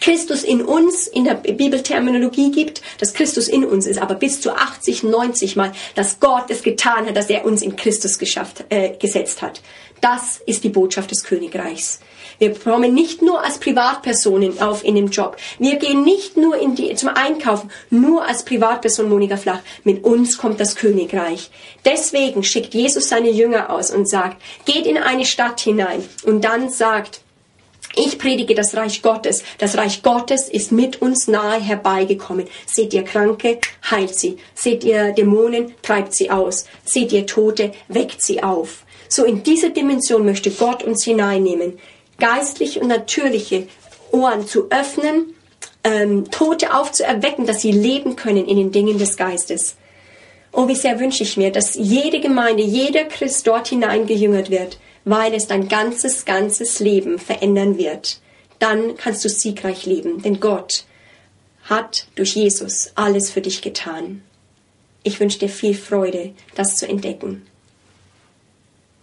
Christus 0.00 0.42
in 0.42 0.62
uns 0.62 1.06
in 1.06 1.24
der 1.24 1.34
Bibelterminologie 1.34 2.50
gibt, 2.50 2.82
dass 2.98 3.14
Christus 3.14 3.48
in 3.48 3.64
uns 3.64 3.86
ist, 3.86 4.00
aber 4.00 4.14
bis 4.14 4.40
zu 4.40 4.52
80, 4.52 5.04
90 5.04 5.56
Mal, 5.56 5.72
dass 5.94 6.18
Gott 6.18 6.46
es 6.48 6.62
getan 6.62 7.06
hat, 7.06 7.16
dass 7.16 7.30
er 7.30 7.44
uns 7.44 7.62
in 7.62 7.76
Christus 7.76 8.18
geschafft, 8.18 8.64
äh, 8.70 8.96
gesetzt 8.96 9.42
hat. 9.42 9.60
Das 10.00 10.40
ist 10.46 10.64
die 10.64 10.70
Botschaft 10.70 11.10
des 11.10 11.22
Königreichs. 11.22 12.00
Wir 12.38 12.54
kommen 12.54 12.94
nicht 12.94 13.22
nur 13.22 13.42
als 13.42 13.58
Privatpersonen 13.58 14.60
auf 14.60 14.84
in 14.84 14.96
dem 14.96 15.08
Job. 15.08 15.36
Wir 15.58 15.76
gehen 15.76 16.02
nicht 16.02 16.36
nur 16.36 16.56
in 16.56 16.74
die, 16.74 16.94
zum 16.94 17.10
Einkaufen, 17.10 17.70
nur 17.90 18.26
als 18.26 18.44
Privatperson 18.44 19.08
Monika 19.08 19.36
Flach. 19.36 19.60
Mit 19.84 20.04
uns 20.04 20.38
kommt 20.38 20.60
das 20.60 20.76
Königreich. 20.76 21.50
Deswegen 21.84 22.42
schickt 22.42 22.74
Jesus 22.74 23.08
seine 23.08 23.30
Jünger 23.30 23.70
aus 23.70 23.90
und 23.90 24.08
sagt, 24.08 24.40
geht 24.64 24.86
in 24.86 24.98
eine 24.98 25.24
Stadt 25.24 25.60
hinein 25.60 26.04
und 26.24 26.44
dann 26.44 26.70
sagt, 26.70 27.20
ich 27.96 28.18
predige 28.18 28.56
das 28.56 28.76
Reich 28.76 29.02
Gottes. 29.02 29.44
Das 29.58 29.76
Reich 29.76 30.02
Gottes 30.02 30.48
ist 30.48 30.72
mit 30.72 31.00
uns 31.00 31.28
nahe 31.28 31.60
herbeigekommen. 31.60 32.48
Seht 32.66 32.92
ihr 32.92 33.04
Kranke, 33.04 33.60
heilt 33.88 34.18
sie. 34.18 34.38
Seht 34.54 34.82
ihr 34.82 35.12
Dämonen, 35.12 35.74
treibt 35.80 36.12
sie 36.12 36.28
aus. 36.28 36.66
Seht 36.84 37.12
ihr 37.12 37.24
Tote, 37.24 37.72
weckt 37.86 38.20
sie 38.20 38.42
auf. 38.42 38.84
So 39.08 39.24
in 39.24 39.44
diese 39.44 39.70
Dimension 39.70 40.24
möchte 40.24 40.50
Gott 40.50 40.82
uns 40.82 41.04
hineinnehmen 41.04 41.78
geistliche 42.18 42.80
und 42.80 42.88
natürliche 42.88 43.66
Ohren 44.12 44.46
zu 44.46 44.70
öffnen, 44.70 45.34
ähm, 45.82 46.30
Tote 46.30 46.74
aufzuerwecken, 46.74 47.46
dass 47.46 47.60
sie 47.60 47.72
leben 47.72 48.16
können 48.16 48.46
in 48.46 48.56
den 48.56 48.72
Dingen 48.72 48.98
des 48.98 49.16
Geistes. 49.16 49.76
Oh, 50.52 50.68
wie 50.68 50.76
sehr 50.76 51.00
wünsche 51.00 51.24
ich 51.24 51.36
mir, 51.36 51.50
dass 51.50 51.74
jede 51.74 52.20
Gemeinde, 52.20 52.62
jeder 52.62 53.04
Christ 53.04 53.46
dort 53.46 53.68
hineingejüngert 53.68 54.50
wird, 54.50 54.78
weil 55.04 55.34
es 55.34 55.48
dein 55.48 55.68
ganzes, 55.68 56.24
ganzes 56.24 56.80
Leben 56.80 57.18
verändern 57.18 57.76
wird. 57.76 58.20
Dann 58.60 58.96
kannst 58.96 59.24
du 59.24 59.28
siegreich 59.28 59.84
leben, 59.84 60.22
denn 60.22 60.40
Gott 60.40 60.84
hat 61.64 62.06
durch 62.14 62.36
Jesus 62.36 62.92
alles 62.94 63.30
für 63.30 63.40
dich 63.40 63.62
getan. 63.62 64.22
Ich 65.02 65.20
wünsche 65.20 65.38
dir 65.38 65.48
viel 65.48 65.74
Freude, 65.74 66.34
das 66.54 66.76
zu 66.76 66.88
entdecken. 66.88 67.46